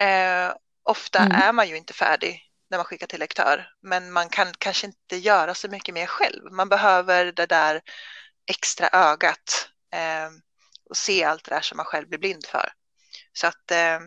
Eh, 0.00 0.54
ofta 0.82 1.18
mm. 1.18 1.42
är 1.42 1.52
man 1.52 1.68
ju 1.68 1.76
inte 1.76 1.92
färdig 1.92 2.42
när 2.70 2.78
man 2.78 2.84
skickar 2.84 3.06
till 3.06 3.20
lektör, 3.20 3.68
men 3.82 4.12
man 4.12 4.28
kan 4.28 4.52
kanske 4.58 4.86
inte 4.86 5.16
göra 5.16 5.54
så 5.54 5.68
mycket 5.68 5.94
mer 5.94 6.06
själv. 6.06 6.52
Man 6.52 6.68
behöver 6.68 7.32
det 7.32 7.46
där 7.46 7.80
extra 8.46 8.88
ögat 8.92 9.68
eh, 9.92 10.30
och 10.90 10.96
se 10.96 11.24
allt 11.24 11.44
det 11.44 11.54
där 11.54 11.60
som 11.60 11.76
man 11.76 11.86
själv 11.86 12.08
blir 12.08 12.18
blind 12.18 12.46
för. 12.46 12.72
Så 13.32 13.46
att 13.46 13.70
eh, 13.70 14.00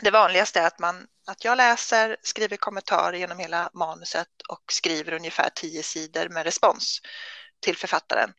det 0.00 0.10
vanligaste 0.10 0.60
är 0.60 0.66
att, 0.66 0.78
man, 0.78 1.06
att 1.26 1.44
jag 1.44 1.56
läser, 1.56 2.16
skriver 2.22 2.56
kommentarer 2.56 3.18
genom 3.18 3.38
hela 3.38 3.70
manuset 3.74 4.28
och 4.48 4.62
skriver 4.72 5.12
ungefär 5.12 5.50
tio 5.54 5.82
sidor 5.82 6.28
med 6.28 6.44
respons 6.44 7.00
till 7.60 7.76
författaren. 7.76 8.32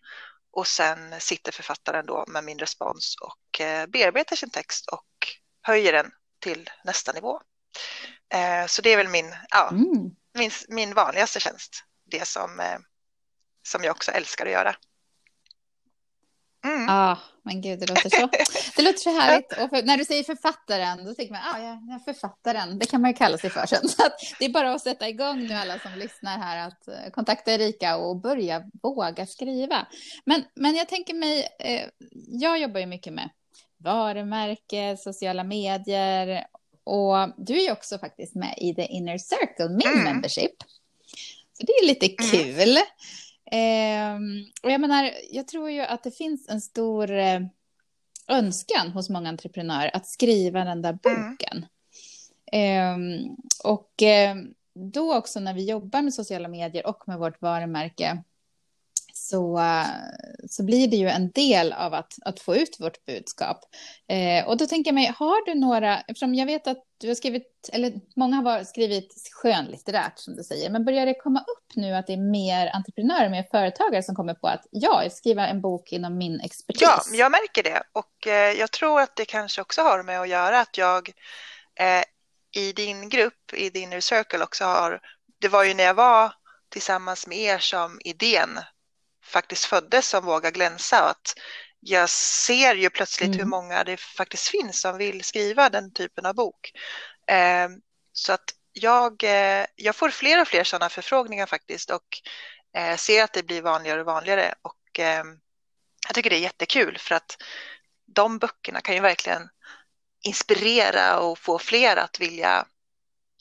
Och 0.53 0.67
sen 0.67 1.21
sitter 1.21 1.51
författaren 1.51 2.05
då 2.05 2.25
med 2.27 2.43
min 2.43 2.59
respons 2.59 3.15
och 3.21 3.61
eh, 3.61 3.87
bearbetar 3.87 4.35
sin 4.35 4.49
text 4.49 4.87
och 4.87 5.07
höjer 5.61 5.93
den 5.93 6.11
till 6.39 6.69
nästa 6.83 7.11
nivå. 7.11 7.41
Eh, 8.33 8.65
så 8.67 8.81
det 8.81 8.93
är 8.93 8.97
väl 8.97 9.07
min, 9.07 9.35
ja, 9.49 9.69
mm. 9.69 10.11
min, 10.33 10.51
min 10.67 10.93
vanligaste 10.93 11.39
tjänst, 11.39 11.83
det 12.05 12.27
som, 12.27 12.59
eh, 12.59 12.77
som 13.67 13.83
jag 13.83 13.91
också 13.91 14.11
älskar 14.11 14.45
att 14.45 14.51
göra. 14.51 14.75
Mm. 16.63 16.85
Ja, 16.87 17.17
men 17.43 17.61
gud, 17.61 17.79
det 17.79 17.89
låter 17.89 18.09
så, 18.09 18.29
det 18.75 18.81
låter 18.81 18.99
så 18.99 19.19
härligt. 19.19 19.51
Och 19.51 19.69
för, 19.69 19.83
när 19.83 19.97
du 19.97 20.05
säger 20.05 20.23
författaren, 20.23 21.05
då 21.05 21.13
tänker 21.13 21.33
man, 21.33 21.41
ah, 21.55 21.59
ja, 21.59 21.79
ja, 21.89 21.99
författaren, 22.05 22.79
det 22.79 22.85
kan 22.85 23.01
man 23.01 23.11
ju 23.11 23.17
kalla 23.17 23.37
sig 23.37 23.49
för 23.49 23.65
sen. 23.65 23.89
Så 23.89 24.03
det 24.39 24.45
är 24.45 24.49
bara 24.49 24.73
att 24.73 24.81
sätta 24.81 25.09
igång 25.09 25.47
nu 25.47 25.53
alla 25.53 25.79
som 25.79 25.91
lyssnar 25.95 26.37
här, 26.37 26.67
att 26.67 26.87
eh, 26.87 27.11
kontakta 27.11 27.51
Erika 27.51 27.97
och 27.97 28.21
börja 28.21 28.63
våga 28.83 29.25
skriva. 29.25 29.87
Men, 30.25 30.43
men 30.55 30.75
jag 30.75 30.89
tänker 30.89 31.13
mig, 31.13 31.47
eh, 31.59 31.81
jag 32.27 32.59
jobbar 32.59 32.79
ju 32.79 32.85
mycket 32.85 33.13
med 33.13 33.29
varumärke, 33.77 34.97
sociala 34.97 35.43
medier 35.43 36.45
och 36.83 37.33
du 37.37 37.57
är 37.57 37.63
ju 37.63 37.71
också 37.71 37.97
faktiskt 37.97 38.35
med 38.35 38.53
i 38.57 38.75
The 38.75 38.85
Inner 38.85 39.17
Circle, 39.17 39.69
min 39.69 39.87
mm. 39.87 40.03
membership. 40.03 40.55
Så 41.53 41.65
det 41.65 41.71
är 41.71 41.87
lite 41.87 42.05
mm. 42.05 42.31
kul. 42.31 42.69
Mm. 42.71 42.83
Eh, 43.53 44.15
och 44.63 44.71
jag 44.71 44.81
menar, 44.81 45.11
jag 45.31 45.47
tror 45.47 45.69
ju 45.71 45.81
att 45.81 46.03
det 46.03 46.11
finns 46.11 46.49
en 46.49 46.61
stor 46.61 47.11
eh, 47.11 47.41
önskan 48.27 48.91
hos 48.91 49.09
många 49.09 49.29
entreprenörer 49.29 49.91
att 49.93 50.07
skriva 50.07 50.63
den 50.63 50.81
där 50.81 50.99
mm. 51.05 51.29
boken. 51.29 51.65
Mm. 52.51 53.23
Eh, 53.23 53.31
och 53.63 54.03
då 54.93 55.15
också 55.15 55.39
när 55.39 55.53
vi 55.53 55.69
jobbar 55.69 56.01
med 56.01 56.13
sociala 56.13 56.47
medier 56.47 56.87
och 56.87 57.03
med 57.07 57.19
vårt 57.19 57.41
varumärke 57.41 58.23
så, 59.13 59.61
så 60.49 60.63
blir 60.63 60.87
det 60.87 60.97
ju 60.97 61.09
en 61.09 61.31
del 61.31 61.73
av 61.73 61.93
att, 61.93 62.13
att 62.21 62.39
få 62.39 62.55
ut 62.55 62.79
vårt 62.79 63.05
budskap. 63.05 63.59
Eh, 64.07 64.47
och 64.47 64.57
då 64.57 64.65
tänker 64.65 64.87
jag 64.89 64.95
mig, 64.95 65.13
har 65.15 65.45
du 65.45 65.59
några, 65.59 66.01
eftersom 66.01 66.35
jag 66.35 66.45
vet 66.45 66.67
att 66.67 66.83
du 67.03 67.09
har 67.09 67.15
skrivit, 67.15 67.69
eller 67.73 67.93
många 68.15 68.35
har 68.35 68.63
skrivit 68.63 69.29
skönlitterärt 69.31 70.19
som 70.19 70.35
du 70.35 70.43
säger, 70.43 70.69
men 70.69 70.85
börjar 70.85 71.05
det 71.05 71.13
komma 71.13 71.39
upp 71.39 71.75
nu 71.75 71.95
att 71.95 72.07
det 72.07 72.13
är 72.13 72.31
mer 72.31 72.71
entreprenörer, 72.73 73.29
mer 73.29 73.43
företagare 73.51 74.03
som 74.03 74.15
kommer 74.15 74.33
på 74.33 74.47
att 74.47 74.65
ja, 74.71 75.09
skriva 75.11 75.47
en 75.47 75.61
bok 75.61 75.93
inom 75.93 76.17
min 76.17 76.39
expertis? 76.39 76.81
Ja, 76.81 77.01
jag 77.11 77.31
märker 77.31 77.63
det 77.63 77.83
och 77.91 78.27
eh, 78.27 78.51
jag 78.51 78.71
tror 78.71 79.01
att 79.01 79.15
det 79.15 79.25
kanske 79.25 79.61
också 79.61 79.81
har 79.81 80.03
med 80.03 80.21
att 80.21 80.29
göra 80.29 80.59
att 80.59 80.77
jag 80.77 81.09
eh, 81.79 82.03
i 82.55 82.73
din 82.73 83.09
grupp, 83.09 83.53
i 83.53 83.69
din 83.69 84.01
circle 84.01 84.43
också 84.43 84.65
har, 84.65 84.99
det 85.41 85.47
var 85.47 85.63
ju 85.63 85.73
när 85.73 85.83
jag 85.83 85.93
var 85.93 86.33
tillsammans 86.69 87.27
med 87.27 87.37
er 87.37 87.57
som 87.57 87.99
idén 88.03 88.59
faktiskt 89.23 89.65
föddes 89.65 90.07
som 90.07 90.25
vågar 90.25 90.51
glänsa. 90.51 91.09
Att 91.09 91.35
jag 91.85 92.09
ser 92.09 92.75
ju 92.75 92.89
plötsligt 92.89 93.27
mm. 93.27 93.39
hur 93.39 93.45
många 93.45 93.83
det 93.83 93.99
faktiskt 93.99 94.47
finns 94.47 94.81
som 94.81 94.97
vill 94.97 95.23
skriva 95.23 95.69
den 95.69 95.93
typen 95.93 96.25
av 96.25 96.35
bok. 96.35 96.71
Eh, 97.27 97.69
så 98.13 98.33
att 98.33 98.53
jag, 98.73 99.23
eh, 99.23 99.65
jag 99.75 99.95
får 99.95 100.09
fler 100.09 100.41
och 100.41 100.47
fler 100.47 100.63
sådana 100.63 100.89
förfrågningar 100.89 101.45
faktiskt 101.45 101.89
och 101.89 102.21
eh, 102.77 102.97
ser 102.97 103.23
att 103.23 103.33
det 103.33 103.43
blir 103.43 103.61
vanligare 103.61 103.99
och 103.99 104.05
vanligare. 104.05 104.53
Och 104.61 104.99
eh, 104.99 105.23
jag 106.07 106.15
tycker 106.15 106.29
det 106.29 106.35
är 106.35 106.39
jättekul 106.39 106.97
för 106.97 107.15
att 107.15 107.43
de 108.05 108.39
böckerna 108.39 108.81
kan 108.81 108.95
ju 108.95 109.01
verkligen 109.01 109.49
inspirera 110.25 111.19
och 111.19 111.39
få 111.39 111.59
fler 111.59 111.97
att 111.97 112.19
vilja 112.19 112.65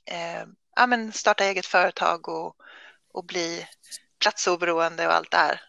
eh, 0.05 0.45
ja, 0.77 0.87
men 0.87 1.13
starta 1.13 1.45
eget 1.45 1.67
företag 1.67 2.29
och, 2.29 2.57
och 3.13 3.25
bli 3.25 3.67
platsoberoende 4.19 5.07
och 5.07 5.15
allt 5.15 5.31
det 5.31 5.37
här 5.37 5.61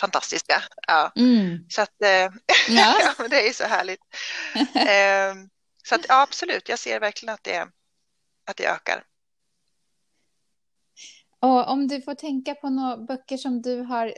fantastiska. 0.00 0.62
Ja. 0.86 1.12
Mm. 1.16 1.66
Så 1.68 1.82
att 1.82 2.02
eh, 2.02 2.08
ja. 2.68 3.14
ja, 3.18 3.28
det 3.28 3.48
är 3.48 3.52
så 3.52 3.64
härligt. 3.64 4.00
eh, 4.74 5.48
så 5.88 5.94
att 5.94 6.06
ja, 6.08 6.22
absolut, 6.22 6.68
jag 6.68 6.78
ser 6.78 7.00
verkligen 7.00 7.34
att 7.34 7.44
det, 7.44 7.68
att 8.44 8.56
det 8.56 8.66
ökar. 8.66 9.04
Och 11.40 11.68
om 11.68 11.88
du 11.88 12.02
får 12.02 12.14
tänka 12.14 12.54
på 12.54 12.68
några 12.68 12.96
böcker 12.96 13.36
som 13.36 13.62
du 13.62 13.80
har 13.80 14.14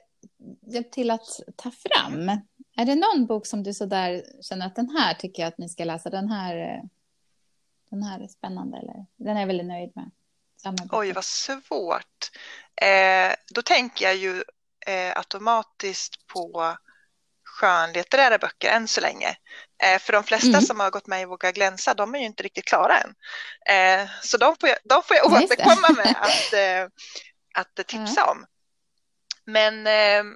hjälpt 0.67 0.93
till 0.93 1.11
att 1.11 1.41
ta 1.57 1.71
fram. 1.71 2.29
Är 2.77 2.85
det 2.85 2.95
någon 2.95 3.27
bok 3.27 3.47
som 3.47 3.63
du 3.63 3.75
så 3.75 3.87
där 3.87 4.25
känner 4.43 4.67
att 4.67 4.77
den 4.77 4.91
här 4.91 5.15
tycker 5.15 5.43
jag 5.43 5.49
att 5.49 5.59
ni 5.59 5.69
ska 5.69 5.85
läsa, 5.85 6.11
den 6.11 6.29
här, 6.29 6.83
den 7.91 8.03
här 8.03 8.21
är 8.21 8.29
spännande 8.29 8.79
eller 8.79 9.07
den 9.17 9.37
är 9.37 9.41
jag 9.41 9.47
väldigt 9.47 9.67
nöjd 9.67 9.93
med? 9.95 10.11
Oj, 10.91 11.13
vad 11.13 11.25
svårt. 11.25 12.31
Eh, 12.75 13.35
då 13.55 13.63
tänker 13.63 14.05
jag 14.05 14.17
ju 14.17 14.43
eh, 14.89 15.13
automatiskt 15.17 16.27
på 16.27 16.77
skönlitterära 17.45 18.39
böcker 18.39 18.71
än 18.71 18.89
så 18.89 19.01
länge. 19.01 19.37
Eh, 19.83 19.99
för 19.99 20.13
de 20.13 20.25
flesta 20.25 20.49
mm. 20.49 20.61
som 20.61 20.81
har 20.81 20.91
gått 20.91 21.07
med 21.07 21.23
i 21.23 21.25
Våga 21.25 21.53
glänsa, 21.53 21.95
de 21.95 22.15
är 22.15 22.19
ju 22.19 22.27
inte 22.27 22.43
riktigt 22.43 22.65
klara 22.65 22.99
än. 22.99 23.15
Eh, 23.71 24.09
så 24.23 24.37
de 24.37 24.57
får 24.61 24.69
jag, 24.69 24.79
de 24.85 25.03
får 25.03 25.17
jag 25.17 25.27
återkomma 25.27 25.89
med 25.97 26.17
att, 26.21 26.53
eh, 26.53 26.89
att 27.55 27.87
tipsa 27.87 28.23
mm. 28.23 28.29
om. 28.29 28.47
Men 29.45 29.87
eh, 29.87 30.35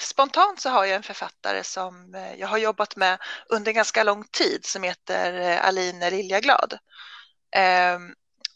spontant 0.00 0.60
så 0.60 0.70
har 0.70 0.84
jag 0.84 0.96
en 0.96 1.02
författare 1.02 1.64
som 1.64 2.14
eh, 2.14 2.34
jag 2.34 2.48
har 2.48 2.58
jobbat 2.58 2.96
med 2.96 3.18
under 3.48 3.72
ganska 3.72 4.04
lång 4.04 4.24
tid 4.24 4.64
som 4.64 4.82
heter 4.82 5.40
eh, 5.40 5.66
Aline 5.66 6.10
Liljaglad. 6.10 6.78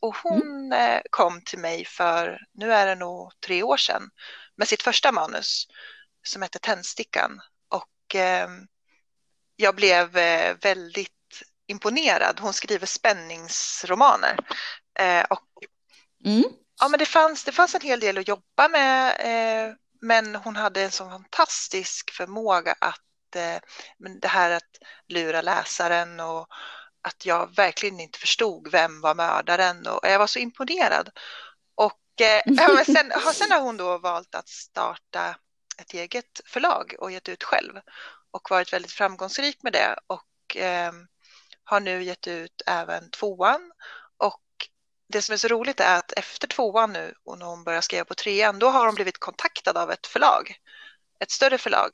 Och 0.06 0.16
hon 0.22 0.72
mm. 0.72 1.02
kom 1.10 1.40
till 1.40 1.58
mig 1.58 1.84
för, 1.84 2.38
nu 2.54 2.72
är 2.72 2.86
det 2.86 2.94
nog 2.94 3.32
tre 3.46 3.62
år 3.62 3.76
sedan, 3.76 4.10
med 4.56 4.68
sitt 4.68 4.82
första 4.82 5.12
manus 5.12 5.66
som 6.26 6.42
heter 6.42 6.58
Tändstickan. 6.58 7.40
Och 7.68 8.14
ehm, 8.14 8.66
jag 9.56 9.74
blev 9.74 10.10
väldigt 10.60 11.12
imponerad. 11.66 12.40
Hon 12.40 12.52
skriver 12.52 12.86
spänningsromaner. 12.86 14.36
och 15.30 15.48
mm. 16.24 16.44
Ja, 16.80 16.88
men 16.88 16.98
det 16.98 17.06
fanns, 17.06 17.44
det 17.44 17.52
fanns 17.52 17.74
en 17.74 17.80
hel 17.80 18.00
del 18.00 18.18
att 18.18 18.28
jobba 18.28 18.68
med 18.68 19.76
men 20.00 20.34
hon 20.34 20.56
hade 20.56 20.82
en 20.82 20.90
sån 20.90 21.10
fantastisk 21.10 22.10
förmåga 22.10 22.74
att 22.80 23.36
eh, 23.36 23.58
det 24.20 24.28
här 24.28 24.50
att 24.50 24.78
lura 25.08 25.42
läsaren 25.42 26.20
och 26.20 26.46
att 27.08 27.26
jag 27.26 27.56
verkligen 27.56 28.00
inte 28.00 28.18
förstod 28.18 28.70
vem 28.72 29.00
var 29.00 29.14
mördaren 29.14 29.86
och 29.86 30.00
jag 30.02 30.18
var 30.18 30.26
så 30.26 30.38
imponerad. 30.38 31.10
Och 31.74 32.20
eh, 32.20 32.84
sen, 32.84 33.12
sen 33.34 33.50
har 33.50 33.60
hon 33.60 33.76
då 33.76 33.98
valt 33.98 34.34
att 34.34 34.48
starta 34.48 35.36
ett 35.78 35.94
eget 35.94 36.40
förlag 36.46 36.94
och 36.98 37.10
gett 37.10 37.28
ut 37.28 37.44
själv 37.44 37.72
och 38.30 38.50
varit 38.50 38.72
väldigt 38.72 38.92
framgångsrik 38.92 39.62
med 39.62 39.72
det 39.72 39.96
och 40.06 40.56
eh, 40.56 40.92
har 41.64 41.80
nu 41.80 42.02
gett 42.02 42.26
ut 42.26 42.62
även 42.66 43.10
tvåan 43.10 43.72
det 45.08 45.22
som 45.22 45.32
är 45.32 45.36
så 45.36 45.48
roligt 45.48 45.80
är 45.80 45.98
att 45.98 46.12
efter 46.12 46.48
tvåan 46.48 46.92
nu 46.92 47.14
och 47.24 47.38
när 47.38 47.46
hon 47.46 47.64
börjar 47.64 47.80
skriva 47.80 48.04
på 48.04 48.14
trean, 48.14 48.58
då 48.58 48.68
har 48.68 48.86
hon 48.86 48.94
blivit 48.94 49.18
kontaktad 49.18 49.76
av 49.76 49.90
ett 49.90 50.06
förlag, 50.06 50.56
ett 51.20 51.30
större 51.30 51.58
förlag 51.58 51.90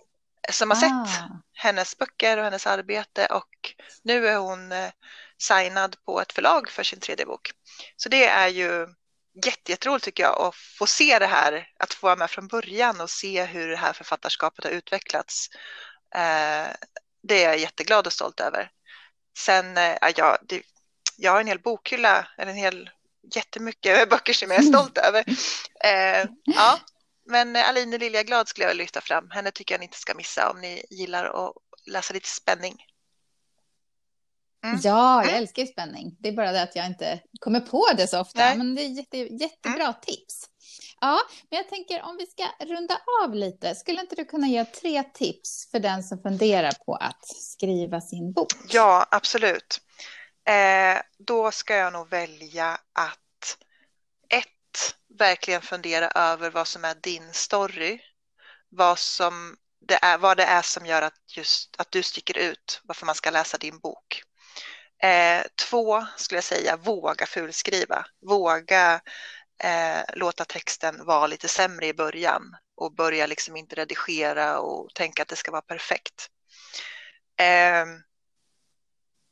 som 0.51 0.71
har 0.71 0.77
ah. 0.77 0.81
sett 0.81 1.21
hennes 1.55 1.99
böcker 1.99 2.39
och 2.39 2.45
hennes 2.45 2.67
arbete 2.67 3.27
och 3.27 3.75
nu 4.03 4.29
är 4.29 4.37
hon 4.37 4.73
eh, 4.73 4.91
signad 5.39 5.97
på 6.05 6.21
ett 6.21 6.33
förlag 6.33 6.71
för 6.71 6.83
sin 6.83 7.01
tredje 7.01 7.27
bok. 7.27 7.51
Så 7.97 8.09
det 8.09 8.27
är 8.27 8.49
ju 8.49 8.87
jätteroligt 9.69 10.05
tycker 10.05 10.23
jag 10.23 10.41
att 10.41 10.55
få 10.55 10.87
se 10.87 11.19
det 11.19 11.27
här, 11.27 11.69
att 11.79 11.95
få 11.95 12.07
vara 12.07 12.17
med 12.17 12.31
från 12.31 12.49
början 12.49 13.01
och 13.01 13.11
se 13.11 13.45
hur 13.45 13.69
det 13.69 13.77
här 13.77 13.93
författarskapet 13.93 14.65
har 14.65 14.71
utvecklats. 14.71 15.49
Eh, 16.15 16.67
det 17.23 17.45
är 17.45 17.49
jag 17.49 17.59
jätteglad 17.59 18.07
och 18.07 18.13
stolt 18.13 18.41
över. 18.41 18.71
Sen, 19.39 19.77
eh, 19.77 19.97
ja, 20.17 20.39
det, 20.43 20.63
jag 21.17 21.33
har 21.33 21.41
en 21.41 21.47
hel 21.47 21.61
bokhylla, 21.61 22.29
eller 22.39 22.51
en 22.51 22.59
hel 22.59 22.91
jättemycket 23.35 24.09
böcker 24.11 24.33
som 24.33 24.51
jag 24.51 24.61
är 24.61 24.67
stolt 24.67 24.99
över. 24.99 25.25
Eh, 25.85 26.27
ja, 26.45 26.79
men 27.27 27.57
Aline 27.57 27.99
Liljaglad 27.99 28.49
skulle 28.49 28.65
jag 28.65 28.71
vilja 28.71 28.83
lyfta 28.83 29.01
fram. 29.01 29.31
Henne 29.31 29.51
tycker 29.51 29.75
jag 29.75 29.81
ni 29.81 29.85
inte 29.85 29.99
ska 29.99 30.15
missa 30.15 30.51
om 30.51 30.61
ni 30.61 30.85
gillar 30.91 31.25
att 31.25 31.55
läsa 31.87 32.15
lite 32.15 32.29
spänning. 32.29 32.85
Mm. 34.65 34.81
Ja, 34.83 35.23
jag 35.23 35.29
mm. 35.29 35.43
älskar 35.43 35.67
spänning. 35.67 36.17
Det 36.19 36.29
är 36.29 36.33
bara 36.33 36.53
det 36.53 36.63
att 36.63 36.77
jag 36.77 36.87
inte 36.87 37.21
kommer 37.41 37.61
på 37.61 37.87
det 37.97 38.07
så 38.07 38.21
ofta. 38.21 38.41
Nej. 38.41 38.59
Men 38.59 38.75
det 38.75 38.83
är 38.83 38.89
jätte, 38.89 39.19
jättebra 39.19 39.83
mm. 39.83 39.95
tips. 40.03 40.49
Ja, 41.01 41.19
men 41.51 41.57
jag 41.57 41.69
tänker 41.69 42.03
om 42.03 42.17
vi 42.17 42.27
ska 42.27 42.65
runda 42.65 42.99
av 43.25 43.35
lite. 43.35 43.75
Skulle 43.75 44.01
inte 44.01 44.17
du 44.17 44.25
kunna 44.25 44.47
ge 44.47 44.65
tre 44.65 45.03
tips 45.03 45.71
för 45.71 45.79
den 45.79 46.03
som 46.03 46.23
funderar 46.23 46.73
på 46.87 46.95
att 46.95 47.27
skriva 47.27 48.01
sin 48.01 48.33
bok? 48.33 48.53
Ja, 48.69 49.07
absolut. 49.11 49.81
Eh, 50.49 51.03
då 51.19 51.51
ska 51.51 51.77
jag 51.77 51.93
nog 51.93 52.11
välja 52.11 52.79
att 52.93 53.22
verkligen 55.19 55.63
fundera 55.63 56.09
över 56.09 56.51
vad 56.51 56.69
som 56.69 56.85
är 56.85 56.95
din 56.95 57.33
story. 57.33 58.01
Vad, 58.69 58.99
som 58.99 59.57
det 59.81 59.99
är, 60.03 60.19
vad 60.19 60.37
det 60.37 60.45
är 60.45 60.63
som 60.63 60.87
gör 60.87 61.03
att, 61.03 61.37
just, 61.37 61.75
att 61.79 61.91
du 61.91 62.03
sticker 62.03 62.39
ut, 62.39 62.81
varför 62.85 63.07
man 63.07 63.15
ska 63.15 63.31
läsa 63.31 63.59
din 63.59 63.79
bok. 63.79 64.23
Eh, 65.03 65.43
två, 65.69 66.07
skulle 66.17 66.37
jag 66.37 66.45
säga, 66.45 66.77
våga 66.77 67.27
fulskriva. 67.27 68.07
Våga 68.27 69.01
eh, 69.63 70.01
låta 70.15 70.45
texten 70.45 71.05
vara 71.05 71.27
lite 71.27 71.49
sämre 71.49 71.87
i 71.87 71.95
början 71.95 72.57
och 72.77 72.95
börja 72.95 73.27
liksom 73.27 73.57
inte 73.57 73.77
redigera 73.77 74.59
och 74.59 74.95
tänka 74.95 75.23
att 75.23 75.29
det 75.29 75.37
ska 75.37 75.51
vara 75.51 75.63
perfekt. 75.63 76.29
Eh, 77.41 77.87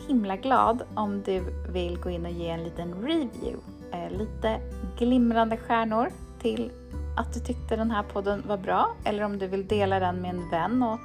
himla 0.08 0.36
glad 0.36 0.84
om 0.96 1.24
du 1.24 1.64
vill 1.70 1.98
gå 1.98 2.10
in 2.10 2.26
och 2.26 2.32
ge 2.32 2.50
en 2.50 2.64
liten 2.64 3.02
review. 3.02 3.60
Eh, 3.94 4.12
lite 4.12 4.60
glimrande 4.98 5.58
stjärnor 5.58 6.12
till 6.42 6.72
att 7.16 7.34
du 7.34 7.40
tyckte 7.40 7.76
den 7.76 7.92
här 7.92 8.04
podden 8.04 8.44
var 8.48 8.58
bra 8.58 8.96
eller 9.04 9.24
om 9.24 9.40
du 9.40 9.48
vill 9.48 9.68
dela 9.68 10.00
den 10.00 10.22
med 10.22 10.30
en 10.30 10.50
vän 10.50 10.84
och 10.84 11.00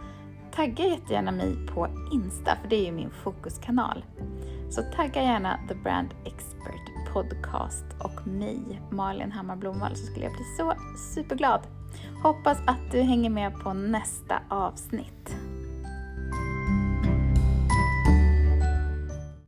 tagga 0.57 0.87
jättegärna 0.87 1.33
mig 1.33 1.57
på 1.75 1.89
Insta 2.13 2.57
för 2.63 2.69
det 2.69 2.77
är 2.77 2.85
ju 2.85 2.93
min 2.93 3.11
fokuskanal. 3.11 4.05
Så 4.71 4.83
tagga 4.83 5.23
gärna 5.23 5.59
The 5.69 5.75
Brand 5.75 6.09
Expert 6.25 7.13
Podcast 7.13 7.85
och 7.99 8.27
mig, 8.27 8.81
Malin 8.91 9.33
Hammar 9.33 9.57
Blomvall, 9.57 9.97
så 9.97 10.07
skulle 10.07 10.25
jag 10.25 10.33
bli 10.33 10.45
så 10.59 10.73
superglad. 11.15 11.61
Hoppas 12.23 12.59
att 12.67 12.93
du 12.93 13.01
hänger 13.01 13.31
med 13.31 13.55
på 13.55 13.73
nästa 13.73 14.41
avsnitt. 14.49 15.37